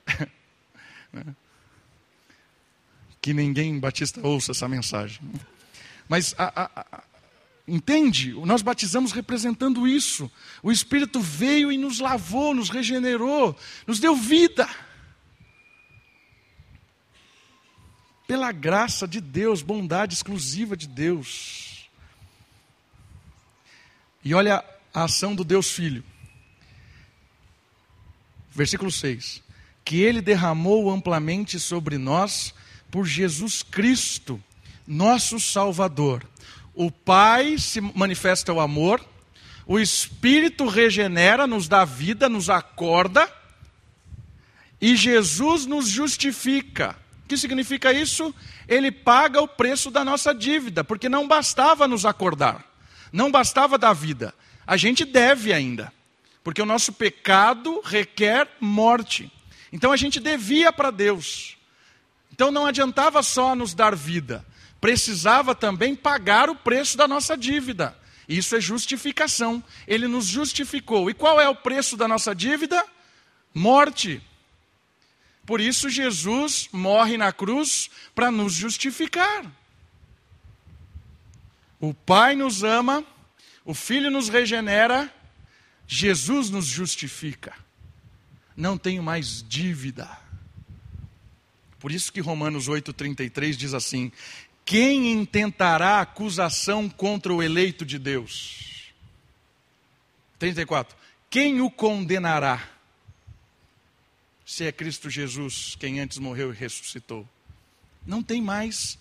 que 3.20 3.32
ninguém 3.34 3.78
batista 3.78 4.20
ouça 4.26 4.52
essa 4.52 4.68
mensagem. 4.68 5.20
Mas 6.08 6.34
a, 6.36 6.64
a, 6.64 6.70
a, 6.80 7.02
entende? 7.68 8.32
Nós 8.32 8.62
batizamos 8.62 9.12
representando 9.12 9.86
isso. 9.86 10.30
O 10.62 10.72
Espírito 10.72 11.20
veio 11.20 11.70
e 11.70 11.78
nos 11.78 12.00
lavou, 12.00 12.54
nos 12.54 12.70
regenerou, 12.70 13.56
nos 13.86 14.00
deu 14.00 14.16
vida. 14.16 14.68
Pela 18.30 18.52
graça 18.52 19.08
de 19.08 19.20
Deus, 19.20 19.60
bondade 19.60 20.14
exclusiva 20.14 20.76
de 20.76 20.86
Deus. 20.86 21.90
E 24.24 24.32
olha 24.32 24.64
a 24.94 25.02
ação 25.02 25.34
do 25.34 25.42
Deus 25.42 25.72
Filho. 25.72 26.04
Versículo 28.52 28.88
6 28.88 29.42
que 29.84 30.00
ele 30.00 30.22
derramou 30.22 30.88
amplamente 30.92 31.58
sobre 31.58 31.98
nós 31.98 32.54
por 32.88 33.04
Jesus 33.04 33.64
Cristo, 33.64 34.40
nosso 34.86 35.40
Salvador. 35.40 36.24
O 36.72 36.88
Pai 36.88 37.58
se 37.58 37.80
manifesta 37.80 38.52
o 38.52 38.60
amor, 38.60 39.04
o 39.66 39.76
Espírito 39.76 40.68
regenera, 40.68 41.48
nos 41.48 41.66
dá 41.66 41.84
vida, 41.84 42.28
nos 42.28 42.48
acorda, 42.48 43.28
e 44.80 44.94
Jesus 44.94 45.66
nos 45.66 45.88
justifica. 45.88 46.96
Que 47.30 47.36
significa 47.36 47.92
isso? 47.92 48.34
Ele 48.66 48.90
paga 48.90 49.40
o 49.40 49.46
preço 49.46 49.88
da 49.88 50.04
nossa 50.04 50.34
dívida, 50.34 50.82
porque 50.82 51.08
não 51.08 51.28
bastava 51.28 51.86
nos 51.86 52.04
acordar, 52.04 52.68
não 53.12 53.30
bastava 53.30 53.78
dar 53.78 53.92
vida, 53.92 54.34
a 54.66 54.76
gente 54.76 55.04
deve 55.04 55.52
ainda, 55.52 55.92
porque 56.42 56.60
o 56.60 56.66
nosso 56.66 56.92
pecado 56.92 57.80
requer 57.84 58.48
morte. 58.58 59.30
Então 59.72 59.92
a 59.92 59.96
gente 59.96 60.18
devia 60.18 60.72
para 60.72 60.90
Deus. 60.90 61.56
Então 62.32 62.50
não 62.50 62.66
adiantava 62.66 63.22
só 63.22 63.54
nos 63.54 63.74
dar 63.74 63.94
vida, 63.94 64.44
precisava 64.80 65.54
também 65.54 65.94
pagar 65.94 66.50
o 66.50 66.56
preço 66.56 66.98
da 66.98 67.06
nossa 67.06 67.36
dívida. 67.36 67.96
Isso 68.28 68.56
é 68.56 68.60
justificação. 68.60 69.62
Ele 69.86 70.08
nos 70.08 70.26
justificou. 70.26 71.08
E 71.08 71.14
qual 71.14 71.40
é 71.40 71.48
o 71.48 71.54
preço 71.54 71.96
da 71.96 72.08
nossa 72.08 72.34
dívida? 72.34 72.84
Morte. 73.54 74.20
Por 75.50 75.60
isso 75.60 75.90
Jesus 75.90 76.68
morre 76.72 77.16
na 77.18 77.32
cruz 77.32 77.90
para 78.14 78.30
nos 78.30 78.52
justificar. 78.52 79.50
O 81.80 81.92
Pai 81.92 82.36
nos 82.36 82.62
ama, 82.62 83.04
o 83.64 83.74
Filho 83.74 84.12
nos 84.12 84.28
regenera, 84.28 85.12
Jesus 85.88 86.50
nos 86.50 86.66
justifica 86.66 87.52
não 88.60 88.78
tenho 88.78 89.02
mais 89.02 89.42
dívida. 89.42 90.08
Por 91.80 91.90
isso 91.90 92.12
que 92.12 92.20
Romanos 92.20 92.68
8,33 92.68 93.56
diz 93.56 93.74
assim: 93.74 94.12
Quem 94.64 95.10
intentará 95.10 96.00
acusação 96.00 96.88
contra 96.88 97.32
o 97.32 97.42
eleito 97.42 97.84
de 97.84 97.98
Deus? 97.98 98.92
34. 100.38 100.96
Quem 101.28 101.60
o 101.60 101.70
condenará? 101.70 102.79
Se 104.50 104.64
é 104.64 104.72
Cristo 104.72 105.08
Jesus, 105.08 105.76
quem 105.78 106.00
antes 106.00 106.18
morreu 106.18 106.52
e 106.52 106.56
ressuscitou. 106.56 107.28
Não 108.06 108.22
tem 108.22 108.42
mais 108.42 108.98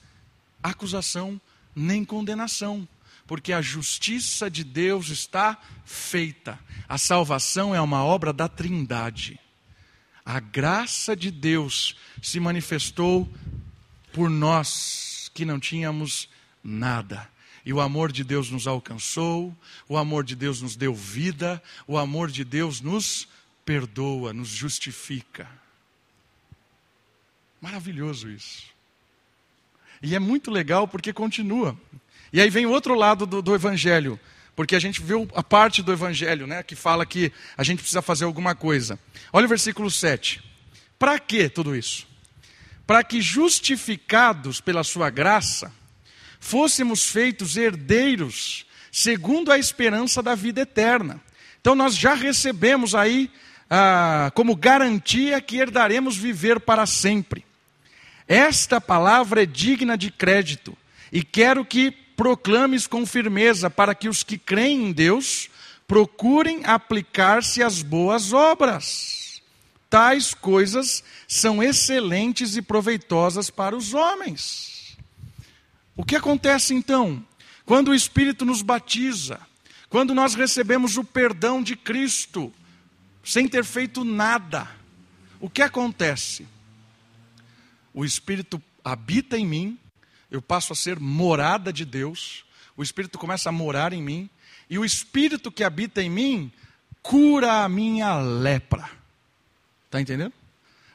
acusação 0.61 1.39
nem 1.75 2.03
condenação, 2.05 2.87
porque 3.25 3.53
a 3.53 3.61
justiça 3.61 4.49
de 4.49 4.63
Deus 4.63 5.09
está 5.09 5.57
feita. 5.85 6.59
A 6.87 6.97
salvação 6.97 7.73
é 7.73 7.79
uma 7.79 8.03
obra 8.03 8.33
da 8.33 8.47
Trindade 8.47 9.39
a 10.29 10.39
graça 10.39 11.15
de 11.15 11.31
Deus 11.31 11.95
se 12.21 12.39
manifestou 12.39 13.27
por 14.13 14.29
nós 14.29 15.31
que 15.33 15.43
não 15.43 15.59
tínhamos 15.59 16.29
nada. 16.63 17.27
E 17.65 17.73
o 17.73 17.81
amor 17.81 18.11
de 18.11 18.23
Deus 18.23 18.51
nos 18.51 18.67
alcançou, 18.67 19.57
o 19.87 19.97
amor 19.97 20.23
de 20.23 20.35
Deus 20.35 20.61
nos 20.61 20.75
deu 20.75 20.93
vida, 20.93 21.59
o 21.87 21.97
amor 21.97 22.29
de 22.29 22.43
Deus 22.43 22.79
nos 22.79 23.27
perdoa, 23.69 24.33
nos 24.33 24.47
justifica. 24.47 25.47
Maravilhoso 27.61 28.27
isso. 28.27 28.63
E 30.01 30.15
é 30.15 30.19
muito 30.19 30.49
legal 30.49 30.87
porque 30.87 31.13
continua. 31.13 31.79
E 32.33 32.41
aí 32.41 32.49
vem 32.49 32.65
o 32.65 32.71
outro 32.71 32.95
lado 32.95 33.27
do, 33.27 33.43
do 33.43 33.53
Evangelho 33.53 34.19
porque 34.55 34.75
a 34.75 34.79
gente 34.79 35.03
viu 35.03 35.29
a 35.35 35.43
parte 35.43 35.83
do 35.83 35.93
Evangelho, 35.93 36.47
né, 36.47 36.63
que 36.63 36.75
fala 36.75 37.05
que 37.05 37.31
a 37.55 37.63
gente 37.63 37.77
precisa 37.77 38.01
fazer 38.01 38.25
alguma 38.25 38.55
coisa. 38.55 38.99
Olha 39.31 39.45
o 39.45 39.49
versículo 39.49 39.91
7. 39.91 40.43
Para 40.97 41.19
que 41.19 41.47
tudo 41.47 41.75
isso? 41.75 42.07
Para 42.87 43.03
que 43.03 43.21
justificados 43.21 44.59
pela 44.59 44.83
sua 44.83 45.11
graça, 45.11 45.71
fôssemos 46.39 47.05
feitos 47.05 47.55
herdeiros, 47.55 48.65
segundo 48.91 49.51
a 49.51 49.59
esperança 49.59 50.23
da 50.23 50.33
vida 50.33 50.61
eterna. 50.61 51.21
Então 51.61 51.75
nós 51.75 51.95
já 51.95 52.15
recebemos 52.15 52.95
aí 52.95 53.31
ah, 53.69 54.31
como 54.33 54.55
garantia 54.55 55.39
que 55.39 55.57
herdaremos 55.57 56.17
viver 56.17 56.59
para 56.59 56.85
sempre. 56.85 57.45
Esta 58.27 58.79
palavra 58.81 59.43
é 59.43 59.45
digna 59.45 59.97
de 59.97 60.11
crédito, 60.11 60.77
e 61.11 61.23
quero 61.23 61.65
que 61.65 61.91
proclames 61.91 62.85
com 62.85 63.05
firmeza 63.05 63.69
para 63.69 63.95
que 63.95 64.09
os 64.09 64.23
que 64.23 64.37
creem 64.37 64.87
em 64.87 64.91
Deus 64.91 65.49
procurem 65.87 66.65
aplicar-se 66.65 67.63
às 67.63 67.81
boas 67.81 68.33
obras. 68.33 69.41
Tais 69.89 70.35
coisas 70.35 71.03
são 71.27 71.63
excelentes 71.63 72.55
e 72.55 72.61
proveitosas 72.61 73.49
para 73.49 73.75
os 73.75 73.95
homens. 73.95 74.97
O 75.95 76.05
que 76.05 76.15
acontece 76.15 76.75
então? 76.75 77.25
Quando 77.65 77.89
o 77.89 77.95
Espírito 77.95 78.45
nos 78.45 78.61
batiza, 78.61 79.39
quando 79.89 80.13
nós 80.13 80.35
recebemos 80.35 80.97
o 80.97 81.03
perdão 81.03 81.63
de 81.63 81.75
Cristo, 81.75 82.53
sem 83.29 83.47
ter 83.47 83.63
feito 83.63 84.03
nada, 84.03 84.67
o 85.39 85.47
que 85.47 85.61
acontece? 85.61 86.47
O 87.93 88.03
Espírito 88.03 88.59
habita 88.83 89.37
em 89.37 89.45
mim, 89.45 89.77
eu 90.31 90.41
passo 90.41 90.73
a 90.73 90.75
ser 90.75 90.99
morada 90.99 91.71
de 91.71 91.85
Deus, 91.85 92.43
o 92.75 92.81
Espírito 92.81 93.19
começa 93.19 93.47
a 93.47 93.51
morar 93.51 93.93
em 93.93 94.01
mim, 94.01 94.27
e 94.67 94.79
o 94.79 94.83
Espírito 94.83 95.51
que 95.51 95.63
habita 95.63 96.01
em 96.01 96.09
mim 96.09 96.51
cura 97.03 97.63
a 97.63 97.69
minha 97.69 98.17
lepra. 98.19 98.89
Está 99.85 100.01
entendendo? 100.01 100.33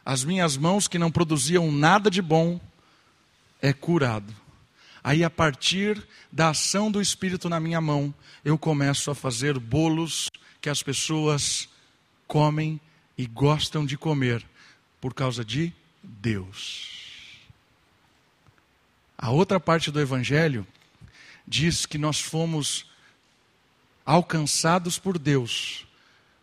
As 0.05 0.25
minhas 0.25 0.57
mãos 0.57 0.89
que 0.89 0.99
não 0.99 1.13
produziam 1.13 1.71
nada 1.71 2.11
de 2.11 2.21
bom, 2.21 2.61
é 3.63 3.73
curado. 3.73 4.35
Aí, 5.05 5.23
a 5.23 5.31
partir 5.31 6.05
da 6.33 6.49
ação 6.49 6.91
do 6.91 7.01
Espírito 7.01 7.49
na 7.49 7.61
minha 7.61 7.81
mão, 7.81 8.13
eu 8.45 8.59
começo 8.59 9.09
a 9.09 9.15
fazer 9.15 9.57
bolos 9.57 10.29
que 10.61 10.69
as 10.69 10.83
pessoas 10.83 11.69
comem 12.27 12.81
e 13.17 13.27
gostam 13.27 13.87
de 13.87 13.97
comer, 13.97 14.45
por 15.01 15.15
causa 15.15 15.45
de 15.45 15.73
Deus. 16.03 17.39
A 19.17 19.31
outra 19.31 19.61
parte 19.61 19.91
do 19.91 20.01
Evangelho 20.01 20.67
diz 21.47 21.87
que 21.87 21.99
nós 21.99 22.21
fomos 22.21 22.87
alcançados 24.05 24.99
por 24.99 25.19
Deus 25.19 25.87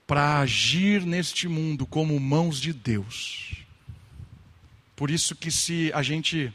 para 0.07 0.39
agir 0.39 1.05
neste 1.05 1.47
mundo 1.47 1.85
como 1.85 2.19
mãos 2.19 2.59
de 2.59 2.73
Deus. 2.73 3.63
Por 4.95 5.09
isso 5.09 5.35
que 5.35 5.49
se 5.49 5.91
a 5.93 6.03
gente 6.03 6.53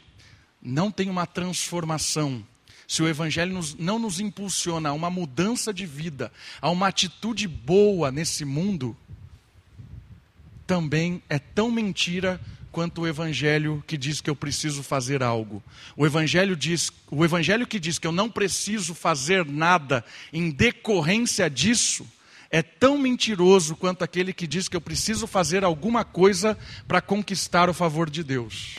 não 0.61 0.91
tem 0.91 1.09
uma 1.09 1.25
transformação, 1.25 2.45
se 2.87 3.03
o 3.03 3.07
Evangelho 3.07 3.53
nos, 3.53 3.73
não 3.75 3.99
nos 3.99 4.19
impulsiona 4.19 4.89
a 4.89 4.93
uma 4.93 5.09
mudança 5.09 5.73
de 5.73 5.85
vida, 5.85 6.31
a 6.61 6.69
uma 6.69 6.87
atitude 6.87 7.47
boa 7.47 8.11
nesse 8.11 8.45
mundo, 8.45 8.95
também 10.67 11.23
é 11.29 11.39
tão 11.39 11.71
mentira 11.71 12.39
quanto 12.71 13.01
o 13.01 13.07
evangelho 13.07 13.83
que 13.87 13.97
diz 13.97 14.21
que 14.21 14.29
eu 14.29 14.35
preciso 14.35 14.83
fazer 14.83 15.23
algo. 15.23 15.63
O 15.95 16.05
evangelho 16.05 16.55
diz, 16.55 16.91
o 17.09 17.25
evangelho 17.25 17.65
que 17.65 17.79
diz 17.79 17.97
que 17.97 18.05
eu 18.05 18.11
não 18.11 18.29
preciso 18.29 18.93
fazer 18.93 19.45
nada 19.45 20.05
em 20.31 20.51
decorrência 20.51 21.49
disso 21.49 22.05
é 22.51 22.61
tão 22.61 22.97
mentiroso 22.97 23.75
quanto 23.75 24.03
aquele 24.03 24.31
que 24.31 24.45
diz 24.45 24.67
que 24.67 24.75
eu 24.75 24.81
preciso 24.81 25.25
fazer 25.25 25.63
alguma 25.63 26.05
coisa 26.05 26.57
para 26.87 27.01
conquistar 27.01 27.69
o 27.69 27.73
favor 27.73 28.09
de 28.09 28.23
Deus. 28.23 28.77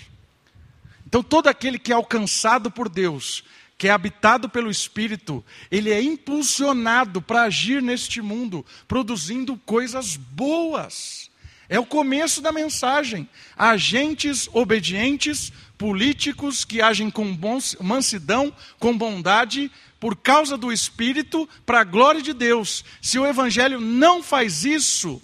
Então 1.07 1.23
todo 1.23 1.49
aquele 1.49 1.79
que 1.79 1.91
é 1.91 1.95
alcançado 1.95 2.71
por 2.71 2.89
Deus 2.89 3.43
que 3.79 3.87
é 3.87 3.93
habitado 3.93 4.49
pelo 4.49 4.69
Espírito, 4.69 5.43
ele 5.71 5.93
é 5.93 6.03
impulsionado 6.03 7.23
para 7.23 7.43
agir 7.43 7.81
neste 7.81 8.21
mundo, 8.21 8.67
produzindo 8.89 9.57
coisas 9.57 10.17
boas. 10.17 11.28
É 11.69 11.79
o 11.79 11.87
começo 11.87 12.41
da 12.41 12.51
mensagem. 12.51 13.29
Agentes 13.57 14.49
obedientes, 14.53 15.53
políticos 15.77 16.65
que 16.65 16.81
agem 16.81 17.11
com 17.11 17.37
mansidão, 17.81 18.53
com 18.79 18.97
bondade, 18.97 19.71
por 20.01 20.17
causa 20.17 20.57
do 20.57 20.73
Espírito, 20.73 21.49
para 21.67 21.81
a 21.81 21.85
glória 21.85 22.23
de 22.23 22.33
Deus. 22.33 22.85
Se 23.03 23.19
o 23.19 23.27
Evangelho 23.27 23.81
não 23.81 24.23
faz 24.23 24.65
isso, 24.65 25.21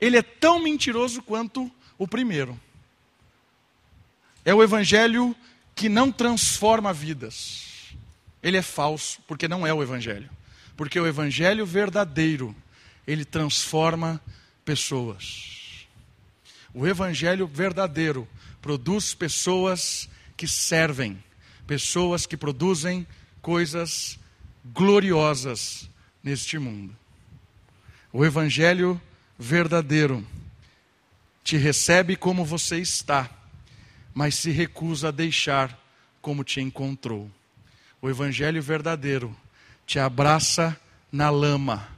ele 0.00 0.16
é 0.16 0.22
tão 0.22 0.62
mentiroso 0.62 1.22
quanto 1.22 1.70
o 1.96 2.06
primeiro. 2.06 2.58
É 4.44 4.54
o 4.54 4.62
Evangelho 4.62 5.34
que 5.74 5.88
não 5.88 6.10
transforma 6.12 6.92
vidas 6.92 7.68
ele 8.42 8.56
é 8.56 8.62
falso, 8.62 9.20
porque 9.26 9.48
não 9.48 9.66
é 9.66 9.72
o 9.72 9.82
Evangelho. 9.82 10.30
Porque 10.76 10.98
o 10.98 11.06
Evangelho 11.06 11.66
verdadeiro, 11.66 12.54
ele 13.06 13.24
transforma 13.24 14.20
pessoas. 14.64 15.67
O 16.74 16.86
Evangelho 16.86 17.46
verdadeiro 17.46 18.28
produz 18.60 19.14
pessoas 19.14 20.08
que 20.36 20.46
servem, 20.46 21.22
pessoas 21.66 22.26
que 22.26 22.36
produzem 22.36 23.06
coisas 23.40 24.18
gloriosas 24.64 25.88
neste 26.22 26.58
mundo. 26.58 26.96
O 28.12 28.24
Evangelho 28.24 29.00
verdadeiro 29.38 30.26
te 31.42 31.56
recebe 31.56 32.16
como 32.16 32.44
você 32.44 32.78
está, 32.78 33.30
mas 34.12 34.34
se 34.34 34.50
recusa 34.50 35.08
a 35.08 35.12
deixar 35.12 35.78
como 36.20 36.44
te 36.44 36.60
encontrou. 36.60 37.30
O 38.02 38.08
Evangelho 38.08 38.62
verdadeiro 38.62 39.34
te 39.86 39.98
abraça 39.98 40.78
na 41.10 41.30
lama, 41.30 41.88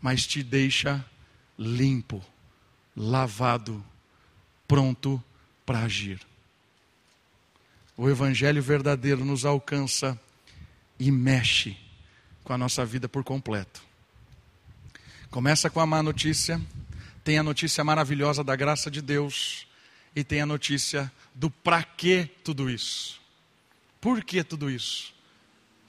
mas 0.00 0.26
te 0.26 0.42
deixa 0.42 1.04
limpo, 1.56 2.24
lavado, 2.96 3.84
pronto 4.66 5.22
para 5.64 5.80
agir. 5.80 6.20
O 7.96 8.08
Evangelho 8.08 8.62
verdadeiro 8.62 9.24
nos 9.24 9.44
alcança 9.44 10.18
e 10.98 11.10
mexe 11.10 11.76
com 12.42 12.52
a 12.52 12.58
nossa 12.58 12.84
vida 12.84 13.08
por 13.08 13.22
completo. 13.22 13.82
Começa 15.30 15.70
com 15.70 15.80
a 15.80 15.86
má 15.86 16.02
notícia, 16.02 16.60
tem 17.24 17.38
a 17.38 17.42
notícia 17.42 17.82
maravilhosa 17.82 18.42
da 18.42 18.56
graça 18.56 18.90
de 18.90 19.00
Deus 19.00 19.66
e 20.14 20.22
tem 20.22 20.40
a 20.40 20.46
notícia 20.46 21.10
do 21.34 21.50
para 21.50 21.82
que 21.82 22.28
tudo 22.44 22.68
isso. 22.68 23.20
Por 24.00 24.24
que 24.24 24.42
tudo 24.42 24.70
isso? 24.70 25.14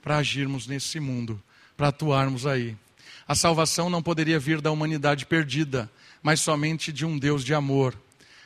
Para 0.01 0.17
agirmos 0.17 0.67
nesse 0.67 0.99
mundo, 0.99 1.41
para 1.75 1.87
atuarmos 1.87 2.45
aí. 2.45 2.77
A 3.27 3.35
salvação 3.35 3.89
não 3.89 4.01
poderia 4.01 4.39
vir 4.39 4.61
da 4.61 4.71
humanidade 4.71 5.25
perdida, 5.25 5.89
mas 6.23 6.39
somente 6.39 6.93
de 6.93 7.05
um 7.05 7.19
Deus 7.19 7.43
de 7.43 7.53
amor. 7.53 7.95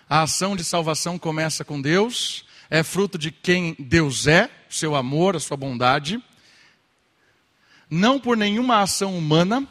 A 0.10 0.24
ação 0.24 0.56
de 0.56 0.64
salvação 0.64 1.20
começa 1.20 1.64
com 1.64 1.80
Deus, 1.80 2.44
é 2.70 2.82
fruto 2.82 3.18
de 3.18 3.32
quem 3.32 3.76
Deus 3.78 4.26
é, 4.26 4.50
seu 4.68 4.96
amor, 4.96 5.36
a 5.36 5.40
sua 5.40 5.56
bondade. 5.56 6.22
Não 7.90 8.20
por 8.20 8.36
nenhuma 8.36 8.82
ação 8.82 9.16
humana, 9.16 9.66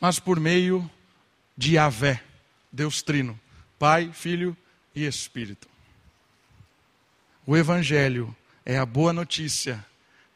mas 0.00 0.20
por 0.20 0.38
meio 0.38 0.88
de 1.56 1.74
Yahvé, 1.74 2.22
Deus 2.72 3.02
Trino, 3.02 3.38
Pai, 3.78 4.10
Filho 4.12 4.56
e 4.94 5.04
Espírito. 5.04 5.68
O 7.46 7.56
Evangelho 7.56 8.34
é 8.64 8.78
a 8.78 8.86
boa 8.86 9.12
notícia 9.12 9.84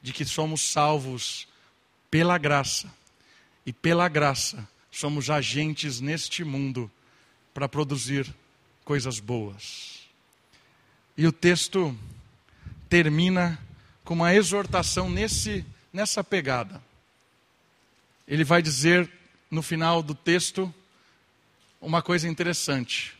de 0.02 0.12
que 0.12 0.24
somos 0.24 0.60
salvos 0.60 1.46
pela 2.10 2.36
graça. 2.36 2.92
E 3.66 3.72
pela 3.72 4.08
graça 4.08 4.68
somos 4.94 5.28
agentes 5.30 6.00
neste 6.00 6.44
mundo 6.44 6.90
para 7.52 7.68
produzir 7.68 8.32
coisas 8.84 9.20
boas. 9.20 10.08
E 11.16 11.26
o 11.26 11.32
texto 11.32 11.96
termina 12.88 13.58
com 14.04 14.14
uma 14.14 14.34
exortação 14.34 15.08
nesse, 15.08 15.64
nessa 15.92 16.22
pegada. 16.22 16.82
Ele 18.26 18.44
vai 18.44 18.62
dizer 18.62 19.10
no 19.50 19.62
final 19.62 20.02
do 20.02 20.14
texto 20.14 20.72
uma 21.80 22.02
coisa 22.02 22.28
interessante. 22.28 23.14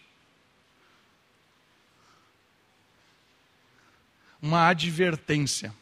uma 4.45 4.69
advertência. 4.69 5.75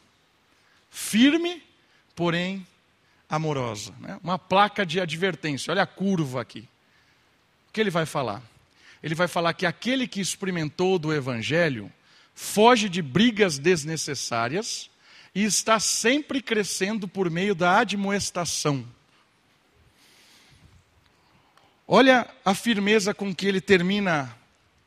Firme, 0.89 1.61
porém 2.15 2.65
amorosa. 3.35 3.93
Né? 3.99 4.19
Uma 4.23 4.37
placa 4.37 4.85
de 4.85 4.99
advertência. 4.99 5.71
Olha 5.71 5.83
a 5.83 5.87
curva 5.87 6.41
aqui. 6.41 6.67
O 7.67 7.73
que 7.73 7.81
ele 7.81 7.89
vai 7.89 8.05
falar? 8.05 8.41
Ele 9.01 9.15
vai 9.15 9.27
falar 9.27 9.53
que 9.53 9.65
aquele 9.65 10.07
que 10.07 10.21
experimentou 10.21 10.99
do 10.99 11.13
Evangelho 11.13 11.91
foge 12.35 12.87
de 12.87 13.01
brigas 13.01 13.57
desnecessárias 13.57 14.89
e 15.33 15.43
está 15.43 15.79
sempre 15.79 16.41
crescendo 16.41 17.07
por 17.07 17.29
meio 17.29 17.55
da 17.55 17.79
admoestação. 17.79 18.85
Olha 21.87 22.29
a 22.45 22.53
firmeza 22.53 23.13
com 23.13 23.33
que 23.33 23.47
ele 23.47 23.59
termina 23.59 24.35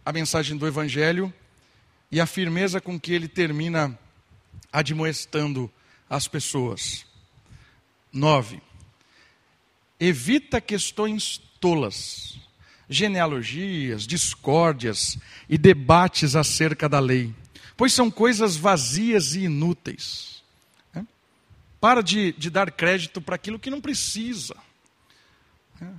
a 0.04 0.12
mensagem 0.12 0.56
do 0.56 0.66
Evangelho 0.66 1.34
e 2.10 2.20
a 2.20 2.26
firmeza 2.26 2.80
com 2.80 2.98
que 2.98 3.12
ele 3.12 3.28
termina 3.28 3.98
admoestando 4.72 5.70
as 6.08 6.28
pessoas. 6.28 7.05
9. 8.16 8.60
Evita 10.00 10.60
questões 10.60 11.40
tolas, 11.60 12.38
genealogias, 12.88 14.06
discórdias 14.06 15.18
e 15.48 15.56
debates 15.56 16.34
acerca 16.34 16.88
da 16.88 16.98
lei, 16.98 17.34
pois 17.76 17.92
são 17.92 18.10
coisas 18.10 18.56
vazias 18.56 19.34
e 19.34 19.44
inúteis. 19.44 20.42
Né? 20.94 21.06
Para 21.80 22.02
de, 22.02 22.32
de 22.32 22.50
dar 22.50 22.70
crédito 22.70 23.20
para 23.20 23.36
aquilo 23.36 23.58
que 23.58 23.70
não 23.70 23.80
precisa. 23.80 24.56
Né? 25.80 25.92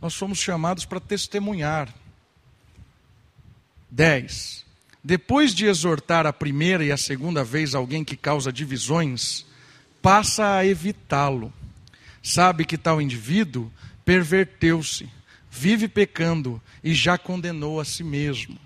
Nós 0.00 0.14
somos 0.14 0.38
chamados 0.38 0.84
para 0.84 1.00
testemunhar. 1.00 1.92
10. 3.90 4.64
Depois 5.02 5.54
de 5.54 5.66
exortar 5.66 6.26
a 6.26 6.32
primeira 6.32 6.84
e 6.84 6.92
a 6.92 6.96
segunda 6.96 7.42
vez 7.42 7.74
alguém 7.74 8.04
que 8.04 8.16
causa 8.16 8.52
divisões, 8.52 9.46
passa 10.02 10.56
a 10.56 10.66
evitá-lo. 10.66 11.52
Sabe 12.22 12.64
que 12.64 12.76
tal 12.76 13.00
indivíduo 13.00 13.72
perverteu-se, 14.04 15.10
vive 15.50 15.88
pecando 15.88 16.60
e 16.82 16.94
já 16.94 17.16
condenou 17.16 17.80
a 17.80 17.84
si 17.84 18.04
mesmo. 18.04 18.58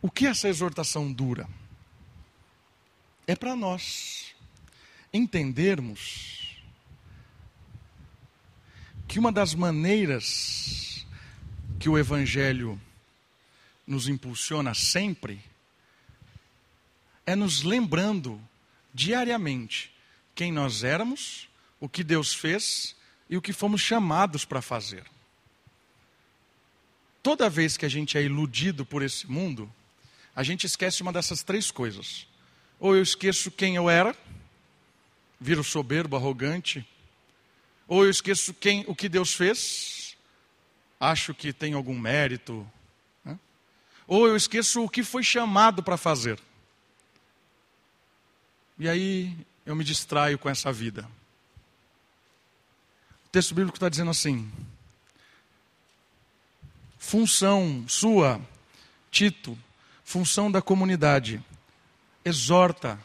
O 0.00 0.10
que 0.10 0.26
essa 0.26 0.48
exortação 0.48 1.12
dura? 1.12 1.48
É 3.26 3.36
para 3.36 3.54
nós 3.54 4.34
entendermos 5.12 6.56
que 9.06 9.18
uma 9.18 9.30
das 9.30 9.54
maneiras 9.54 11.06
que 11.78 11.88
o 11.88 11.98
Evangelho 11.98 12.80
nos 13.86 14.08
impulsiona 14.08 14.74
sempre 14.74 15.42
é 17.26 17.36
nos 17.36 17.62
lembrando 17.62 18.40
diariamente 18.92 19.92
quem 20.34 20.50
nós 20.52 20.84
éramos, 20.84 21.48
o 21.80 21.88
que 21.88 22.04
Deus 22.04 22.34
fez 22.34 22.96
e 23.28 23.36
o 23.36 23.42
que 23.42 23.52
fomos 23.52 23.80
chamados 23.80 24.44
para 24.44 24.62
fazer. 24.62 25.04
Toda 27.22 27.48
vez 27.48 27.76
que 27.76 27.86
a 27.86 27.88
gente 27.88 28.18
é 28.18 28.22
iludido 28.22 28.84
por 28.84 29.02
esse 29.02 29.30
mundo, 29.30 29.72
a 30.34 30.42
gente 30.42 30.66
esquece 30.66 31.02
uma 31.02 31.12
dessas 31.12 31.42
três 31.42 31.70
coisas. 31.70 32.26
Ou 32.80 32.96
eu 32.96 33.02
esqueço 33.02 33.50
quem 33.50 33.76
eu 33.76 33.88
era, 33.88 34.16
viro 35.40 35.62
soberbo, 35.62 36.16
arrogante, 36.16 36.86
ou 37.86 38.04
eu 38.04 38.10
esqueço 38.10 38.52
quem, 38.54 38.84
o 38.88 38.94
que 38.94 39.08
Deus 39.08 39.34
fez, 39.34 40.16
acho 40.98 41.34
que 41.34 41.52
tem 41.52 41.74
algum 41.74 41.98
mérito, 41.98 42.66
ou 44.06 44.26
eu 44.26 44.36
esqueço 44.36 44.84
o 44.84 44.88
que 44.88 45.02
foi 45.02 45.22
chamado 45.22 45.82
para 45.82 45.96
fazer. 45.96 46.38
E 48.82 48.88
aí 48.88 49.36
eu 49.64 49.76
me 49.76 49.84
distraio 49.84 50.36
com 50.36 50.50
essa 50.50 50.72
vida. 50.72 51.08
O 53.26 53.28
texto 53.28 53.54
bíblico 53.54 53.76
está 53.76 53.88
dizendo 53.88 54.10
assim: 54.10 54.50
função 56.98 57.84
sua, 57.86 58.40
Tito, 59.08 59.56
função 60.02 60.50
da 60.50 60.60
comunidade, 60.60 61.40
exorta 62.24 62.98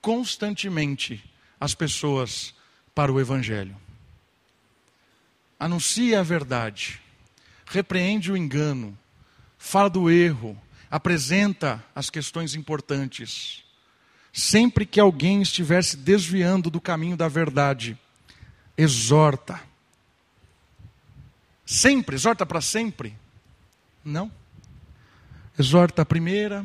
constantemente 0.00 1.28
as 1.58 1.74
pessoas 1.74 2.54
para 2.94 3.12
o 3.12 3.18
Evangelho. 3.18 3.76
Anuncia 5.58 6.20
a 6.20 6.22
verdade, 6.22 7.00
repreende 7.66 8.30
o 8.30 8.36
engano, 8.36 8.96
fala 9.58 9.90
do 9.90 10.08
erro, 10.08 10.56
apresenta 10.88 11.84
as 11.96 12.08
questões 12.08 12.54
importantes. 12.54 13.68
Sempre 14.32 14.86
que 14.86 15.00
alguém 15.00 15.42
estiver 15.42 15.82
se 15.82 15.96
desviando 15.96 16.70
do 16.70 16.80
caminho 16.80 17.16
da 17.16 17.28
verdade, 17.28 17.98
exorta. 18.76 19.60
Sempre, 21.66 22.16
exorta 22.16 22.46
para 22.46 22.60
sempre? 22.60 23.16
Não. 24.04 24.30
Exorta 25.58 26.02
a 26.02 26.06
primeira, 26.06 26.64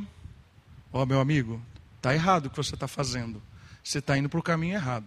ó 0.94 1.04
oh, 1.04 1.06
meu 1.06 1.20
amigo, 1.20 1.62
está 1.98 2.14
errado 2.14 2.46
o 2.46 2.50
que 2.50 2.58
você 2.58 2.76
está 2.76 2.88
fazendo. 2.88 3.42
Você 3.84 4.00
está 4.00 4.18
indo 4.18 4.30
para 4.30 4.40
o 4.40 4.44
caminho 4.44 4.76
errado. 4.76 5.06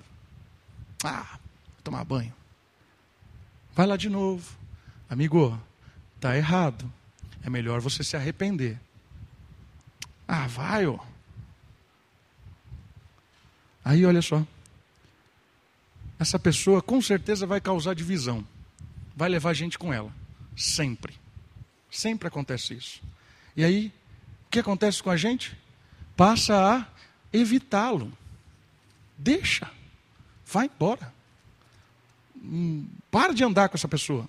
Ah, 1.02 1.38
tomar 1.82 2.04
banho. 2.04 2.34
Vai 3.74 3.86
lá 3.86 3.96
de 3.96 4.08
novo. 4.08 4.56
Amigo, 5.08 5.58
está 6.16 6.36
errado. 6.36 6.92
É 7.42 7.48
melhor 7.48 7.80
você 7.80 8.04
se 8.04 8.16
arrepender. 8.16 8.78
Ah, 10.26 10.46
vai, 10.46 10.86
ó. 10.86 10.98
Aí 13.88 14.04
olha 14.04 14.20
só. 14.20 14.46
Essa 16.18 16.38
pessoa 16.38 16.82
com 16.82 17.00
certeza 17.00 17.46
vai 17.46 17.58
causar 17.58 17.94
divisão. 17.94 18.46
Vai 19.16 19.30
levar 19.30 19.54
gente 19.54 19.78
com 19.78 19.90
ela. 19.90 20.12
Sempre. 20.54 21.14
Sempre 21.90 22.28
acontece 22.28 22.74
isso. 22.74 23.00
E 23.56 23.64
aí, 23.64 23.86
o 24.46 24.50
que 24.50 24.58
acontece 24.58 25.02
com 25.02 25.08
a 25.08 25.16
gente? 25.16 25.56
Passa 26.14 26.54
a 26.54 26.86
evitá-lo. 27.32 28.12
Deixa. 29.16 29.70
Vai 30.44 30.66
embora. 30.66 31.10
Hum, 32.36 32.86
para 33.10 33.32
de 33.32 33.42
andar 33.42 33.70
com 33.70 33.78
essa 33.78 33.88
pessoa. 33.88 34.28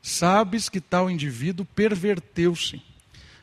Sabes 0.00 0.68
que 0.68 0.80
tal 0.80 1.10
indivíduo 1.10 1.66
perverteu-se, 1.74 2.80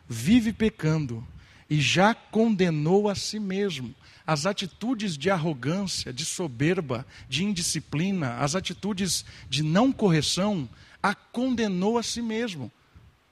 vive 0.07 0.53
pecando 0.53 1.27
e 1.69 1.81
já 1.81 2.15
condenou 2.15 3.09
a 3.09 3.15
si 3.15 3.37
mesmo. 3.37 3.93
As 4.25 4.45
atitudes 4.45 5.17
de 5.17 5.29
arrogância, 5.29 6.13
de 6.13 6.23
soberba, 6.23 7.05
de 7.27 7.43
indisciplina, 7.43 8.37
as 8.37 8.55
atitudes 8.55 9.25
de 9.49 9.63
não 9.63 9.91
correção, 9.91 10.67
a 11.01 11.13
condenou 11.13 11.97
a 11.97 12.03
si 12.03 12.21
mesmo. 12.21 12.71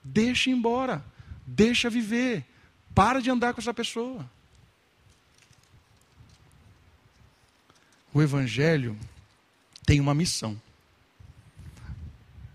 Deixa 0.03 0.49
embora, 0.49 1.03
deixa 1.45 1.89
viver, 1.89 2.45
para 2.93 3.21
de 3.21 3.29
andar 3.29 3.53
com 3.53 3.61
essa 3.61 3.73
pessoa. 3.73 4.29
O 8.13 8.21
Evangelho 8.21 8.97
tem 9.85 10.01
uma 10.01 10.13
missão 10.13 10.59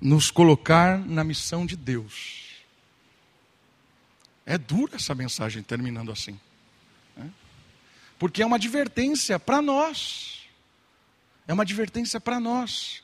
nos 0.01 0.31
colocar 0.31 0.99
na 0.99 1.25
missão 1.25 1.65
de 1.65 1.77
Deus. 1.77 2.45
É 4.45 4.57
dura 4.59 4.97
essa 4.97 5.15
mensagem 5.15 5.63
terminando 5.63 6.13
assim. 6.13 6.39
Né? 7.17 7.31
Porque 8.19 8.43
é 8.43 8.47
uma 8.47 8.57
advertência 8.57 9.39
para 9.39 9.61
nós. 9.61 10.43
É 11.47 11.53
uma 11.53 11.63
advertência 11.63 12.21
para 12.21 12.41
nós. 12.41 13.03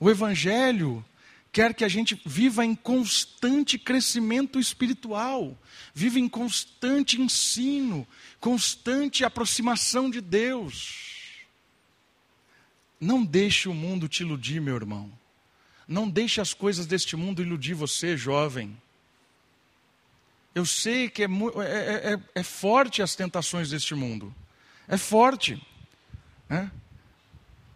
O 0.00 0.10
Evangelho 0.10 1.04
quer 1.52 1.72
que 1.72 1.84
a 1.84 1.88
gente 1.88 2.20
viva 2.26 2.64
em 2.64 2.74
constante 2.74 3.78
crescimento 3.78 4.58
espiritual, 4.58 5.56
viva 5.94 6.18
em 6.18 6.28
constante 6.28 7.20
ensino, 7.20 8.06
constante 8.40 9.24
aproximação 9.24 10.10
de 10.10 10.20
Deus. 10.20 11.44
Não 12.98 13.24
deixe 13.24 13.68
o 13.68 13.74
mundo 13.74 14.08
te 14.08 14.24
iludir, 14.24 14.60
meu 14.60 14.74
irmão. 14.74 15.12
Não 15.86 16.08
deixe 16.08 16.40
as 16.40 16.52
coisas 16.52 16.86
deste 16.86 17.14
mundo 17.14 17.42
iludir 17.42 17.74
você, 17.74 18.16
jovem. 18.16 18.76
Eu 20.54 20.64
sei 20.64 21.08
que 21.08 21.22
é, 21.22 21.26
é, 21.26 22.14
é, 22.14 22.20
é 22.34 22.42
forte 22.42 23.02
as 23.02 23.14
tentações 23.14 23.70
deste 23.70 23.94
mundo. 23.94 24.34
É 24.88 24.96
forte. 24.96 25.60
Né? 26.48 26.70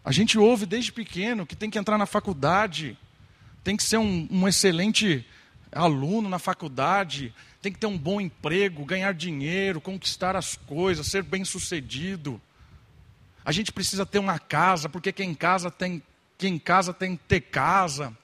A 0.03 0.11
gente 0.11 0.37
ouve 0.37 0.65
desde 0.65 0.91
pequeno 0.91 1.45
que 1.45 1.55
tem 1.55 1.69
que 1.69 1.77
entrar 1.77 1.97
na 1.97 2.05
faculdade, 2.05 2.97
tem 3.63 3.75
que 3.75 3.83
ser 3.83 3.97
um, 3.97 4.27
um 4.31 4.47
excelente 4.47 5.25
aluno 5.71 6.29
na 6.29 6.39
faculdade, 6.39 7.33
tem 7.61 7.71
que 7.71 7.79
ter 7.79 7.87
um 7.87 7.97
bom 7.97 8.19
emprego, 8.19 8.85
ganhar 8.85 9.13
dinheiro, 9.13 9.81
conquistar 9.81 10.35
as 10.35 10.55
coisas, 10.55 11.07
ser 11.07 11.23
bem 11.23 11.43
sucedido. 11.43 12.41
A 13.43 13.51
gente 13.51 13.71
precisa 13.71 14.05
ter 14.05 14.19
uma 14.19 14.39
casa, 14.39 14.87
porque 14.87 15.11
quem 15.11 15.33
casa 15.33 15.69
tem 15.69 16.01
que 16.37 16.47
em 16.47 16.57
casa 16.57 16.93
tem 16.93 17.17
que 17.17 17.23
ter 17.25 17.41
casa. 17.41 18.17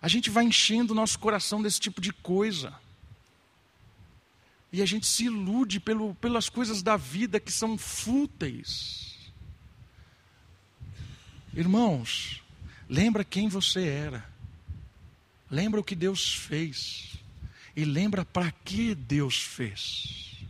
A 0.00 0.08
gente 0.08 0.30
vai 0.30 0.44
enchendo 0.44 0.92
o 0.92 0.96
nosso 0.96 1.18
coração 1.18 1.62
desse 1.62 1.78
tipo 1.78 2.00
de 2.00 2.12
coisa. 2.12 2.72
E 4.72 4.80
a 4.80 4.86
gente 4.86 5.06
se 5.06 5.24
ilude 5.24 5.78
pelo, 5.78 6.14
pelas 6.14 6.48
coisas 6.48 6.82
da 6.82 6.96
vida 6.96 7.38
que 7.38 7.52
são 7.52 7.76
fúteis. 7.76 9.18
Irmãos, 11.52 12.42
lembra 12.88 13.22
quem 13.22 13.48
você 13.48 13.86
era. 13.86 14.26
Lembra 15.50 15.78
o 15.78 15.84
que 15.84 15.94
Deus 15.94 16.34
fez. 16.34 17.16
E 17.76 17.84
lembra 17.84 18.24
para 18.24 18.50
que 18.50 18.94
Deus 18.94 19.42
fez. 19.42 20.42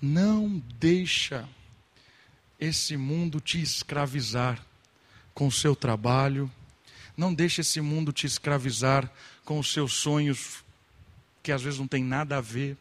Não 0.00 0.62
deixa 0.78 1.48
esse 2.60 2.96
mundo 2.96 3.40
te 3.40 3.60
escravizar 3.60 4.64
com 5.34 5.48
o 5.48 5.52
seu 5.52 5.74
trabalho, 5.74 6.50
não 7.16 7.34
deixe 7.34 7.60
esse 7.60 7.80
mundo 7.80 8.12
te 8.12 8.26
escravizar 8.26 9.10
com 9.44 9.58
os 9.58 9.72
seus 9.72 9.94
sonhos 9.94 10.62
que 11.42 11.52
às 11.52 11.62
vezes 11.62 11.78
não 11.78 11.86
tem 11.86 12.04
nada 12.04 12.38
a 12.38 12.40
ver. 12.40 12.76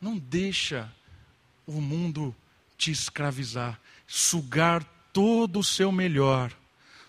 Não 0.00 0.16
deixa 0.16 0.90
o 1.66 1.80
mundo 1.80 2.34
te 2.76 2.90
escravizar, 2.90 3.80
sugar 4.06 4.84
todo 5.12 5.60
o 5.60 5.64
seu 5.64 5.90
melhor, 5.90 6.52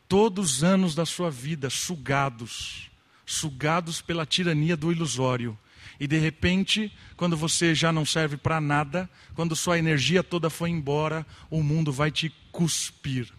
todos 0.08 0.58
os 0.58 0.64
anos 0.64 0.96
da 0.96 1.06
sua 1.06 1.30
vida 1.30 1.70
sugados, 1.70 2.90
sugados 3.26 4.02
pela 4.02 4.26
tirania 4.26 4.78
do 4.78 4.92
ilusório. 4.92 5.58
E 6.00 6.08
de 6.08 6.18
repente, 6.18 6.92
quando 7.16 7.36
você 7.36 7.74
já 7.74 7.92
não 7.92 8.06
serve 8.06 8.38
para 8.38 8.62
nada, 8.62 9.10
quando 9.36 9.56
sua 9.56 9.78
energia 9.78 10.24
toda 10.24 10.50
foi 10.50 10.70
embora, 10.70 11.26
o 11.50 11.64
mundo 11.64 11.92
vai 11.92 12.12
te 12.12 12.30
cuspir. 12.52 13.32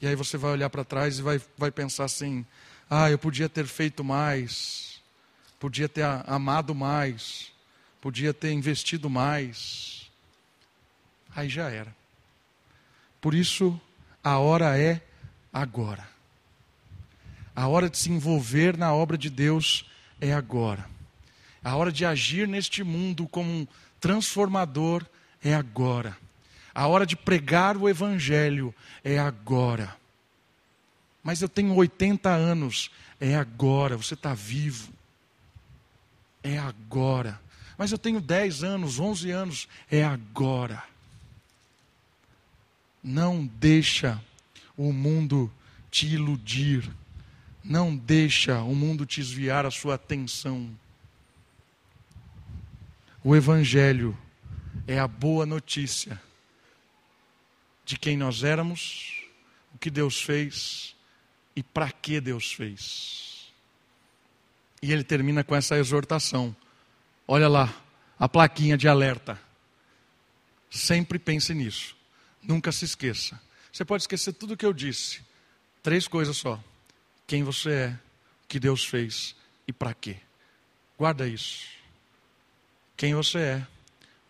E 0.00 0.06
aí 0.06 0.14
você 0.16 0.36
vai 0.36 0.52
olhar 0.52 0.70
para 0.70 0.84
trás 0.84 1.18
e 1.18 1.22
vai, 1.22 1.40
vai 1.56 1.70
pensar 1.70 2.04
assim: 2.04 2.44
ah, 2.88 3.10
eu 3.10 3.18
podia 3.18 3.48
ter 3.48 3.66
feito 3.66 4.02
mais, 4.02 4.91
podia 5.62 5.88
ter 5.88 6.04
amado 6.26 6.74
mais, 6.74 7.52
podia 8.00 8.34
ter 8.34 8.50
investido 8.50 9.08
mais. 9.08 10.10
Aí 11.36 11.48
já 11.48 11.70
era. 11.70 11.94
Por 13.20 13.32
isso, 13.32 13.80
a 14.24 14.38
hora 14.38 14.76
é 14.76 15.00
agora. 15.52 16.04
A 17.54 17.68
hora 17.68 17.88
de 17.88 17.96
se 17.96 18.10
envolver 18.10 18.76
na 18.76 18.92
obra 18.92 19.16
de 19.16 19.30
Deus 19.30 19.88
é 20.20 20.32
agora. 20.32 20.84
A 21.62 21.76
hora 21.76 21.92
de 21.92 22.04
agir 22.04 22.48
neste 22.48 22.82
mundo 22.82 23.28
como 23.28 23.48
um 23.48 23.66
transformador 24.00 25.06
é 25.44 25.54
agora. 25.54 26.18
A 26.74 26.88
hora 26.88 27.06
de 27.06 27.14
pregar 27.14 27.76
o 27.76 27.88
Evangelho 27.88 28.74
é 29.04 29.16
agora. 29.16 29.96
Mas 31.22 31.40
eu 31.40 31.48
tenho 31.48 31.72
80 31.72 32.28
anos, 32.30 32.90
é 33.20 33.36
agora, 33.36 33.96
você 33.96 34.14
está 34.14 34.34
vivo. 34.34 34.92
É 36.42 36.58
agora. 36.58 37.40
Mas 37.76 37.92
eu 37.92 37.98
tenho 37.98 38.20
10 38.20 38.62
anos, 38.64 38.98
11 38.98 39.30
anos, 39.30 39.68
é 39.90 40.04
agora. 40.04 40.82
Não 43.02 43.46
deixa 43.46 44.22
o 44.76 44.92
mundo 44.92 45.52
te 45.90 46.06
iludir. 46.06 46.90
Não 47.62 47.96
deixa 47.96 48.62
o 48.62 48.74
mundo 48.74 49.06
te 49.06 49.20
desviar 49.20 49.66
a 49.66 49.70
sua 49.70 49.94
atenção. 49.94 50.70
O 53.24 53.36
Evangelho 53.36 54.16
é 54.86 54.98
a 54.98 55.06
boa 55.06 55.46
notícia 55.46 56.20
de 57.84 57.98
quem 57.98 58.16
nós 58.16 58.42
éramos, 58.42 59.22
o 59.74 59.78
que 59.78 59.90
Deus 59.90 60.20
fez 60.20 60.96
e 61.54 61.62
para 61.62 61.90
que 61.90 62.20
Deus 62.20 62.52
fez. 62.52 63.31
E 64.82 64.92
ele 64.92 65.04
termina 65.04 65.44
com 65.44 65.54
essa 65.54 65.78
exortação. 65.78 66.54
Olha 67.26 67.48
lá, 67.48 67.72
a 68.18 68.28
plaquinha 68.28 68.76
de 68.76 68.88
alerta. 68.88 69.40
Sempre 70.68 71.18
pense 71.18 71.54
nisso. 71.54 71.96
Nunca 72.42 72.72
se 72.72 72.84
esqueça. 72.84 73.40
Você 73.72 73.84
pode 73.84 74.02
esquecer 74.02 74.32
tudo 74.32 74.54
o 74.54 74.56
que 74.56 74.66
eu 74.66 74.72
disse. 74.72 75.20
Três 75.82 76.08
coisas 76.08 76.36
só: 76.36 76.62
quem 77.26 77.44
você 77.44 77.70
é, 77.70 77.98
o 78.44 78.48
que 78.48 78.58
Deus 78.58 78.84
fez 78.84 79.36
e 79.68 79.72
para 79.72 79.94
quê. 79.94 80.16
Guarda 80.98 81.26
isso 81.28 81.82
quem 83.02 83.16
você 83.16 83.38
é, 83.38 83.66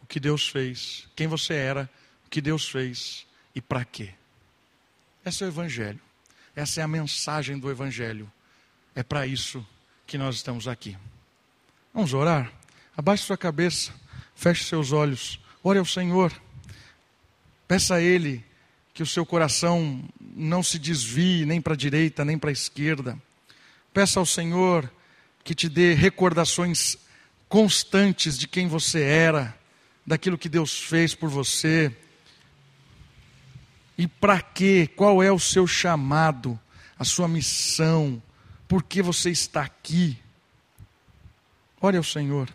o 0.01 0.07
que 0.07 0.19
Deus 0.19 0.49
fez, 0.49 1.07
quem 1.15 1.27
você 1.27 1.53
era, 1.53 1.91
o 2.25 2.31
que 2.31 2.41
Deus 2.41 2.71
fez 2.71 3.27
e 3.55 3.61
para 3.61 3.85
quê. 3.85 4.15
Esse 5.27 5.43
é 5.43 5.47
o 5.47 5.51
Evangelho. 5.51 6.01
Essa 6.57 6.81
é 6.81 6.83
a 6.83 6.89
mensagem 6.89 7.59
do 7.59 7.71
Evangelho. 7.71 8.33
É 8.95 9.03
para 9.03 9.27
isso 9.27 9.63
que 10.07 10.19
nós 10.19 10.37
estamos 10.37 10.69
aqui. 10.69 10.97
Vamos 11.93 12.15
orar? 12.15 12.53
Abaixe 12.97 13.25
sua 13.25 13.37
cabeça, 13.37 13.93
feche 14.35 14.65
seus 14.65 14.93
olhos, 14.93 15.41
ore 15.63 15.79
ao 15.79 15.85
Senhor. 15.85 16.33
Peça 17.67 17.95
a 17.97 18.01
Ele 18.01 18.45
que 18.95 19.03
o 19.03 19.07
seu 19.07 19.25
coração 19.25 20.03
não 20.21 20.63
se 20.63 20.79
desvie 20.79 21.47
nem 21.47 21.61
para 21.61 21.75
a 21.75 21.77
direita 21.77 22.25
nem 22.25 22.39
para 22.39 22.51
a 22.51 22.53
esquerda. 22.53 23.19
Peça 23.93 24.21
ao 24.21 24.27
Senhor 24.27 24.91
que 25.45 25.55
te 25.55 25.69
dê 25.69 25.95
recordações 25.95 26.97
constantes 27.49 28.39
de 28.39 28.49
quem 28.49 28.69
você 28.69 29.03
era, 29.03 29.57
daquilo 30.07 30.39
que 30.39 30.49
Deus 30.49 30.79
fez 30.81 31.15
por 31.15 31.29
você. 31.29 31.95
E 33.99 34.07
para 34.07 34.41
quê? 34.41 34.89
Qual 34.97 35.23
é 35.23 35.31
o 35.31 35.39
seu 35.39 35.67
chamado, 35.67 36.59
a 36.99 37.05
sua 37.05 37.29
missão? 37.29 38.23
Por 38.73 38.83
que 38.83 39.03
você 39.03 39.29
está 39.29 39.61
aqui? 39.61 40.19
Ore 41.79 41.99
ao 41.99 42.03
Senhor. 42.03 42.49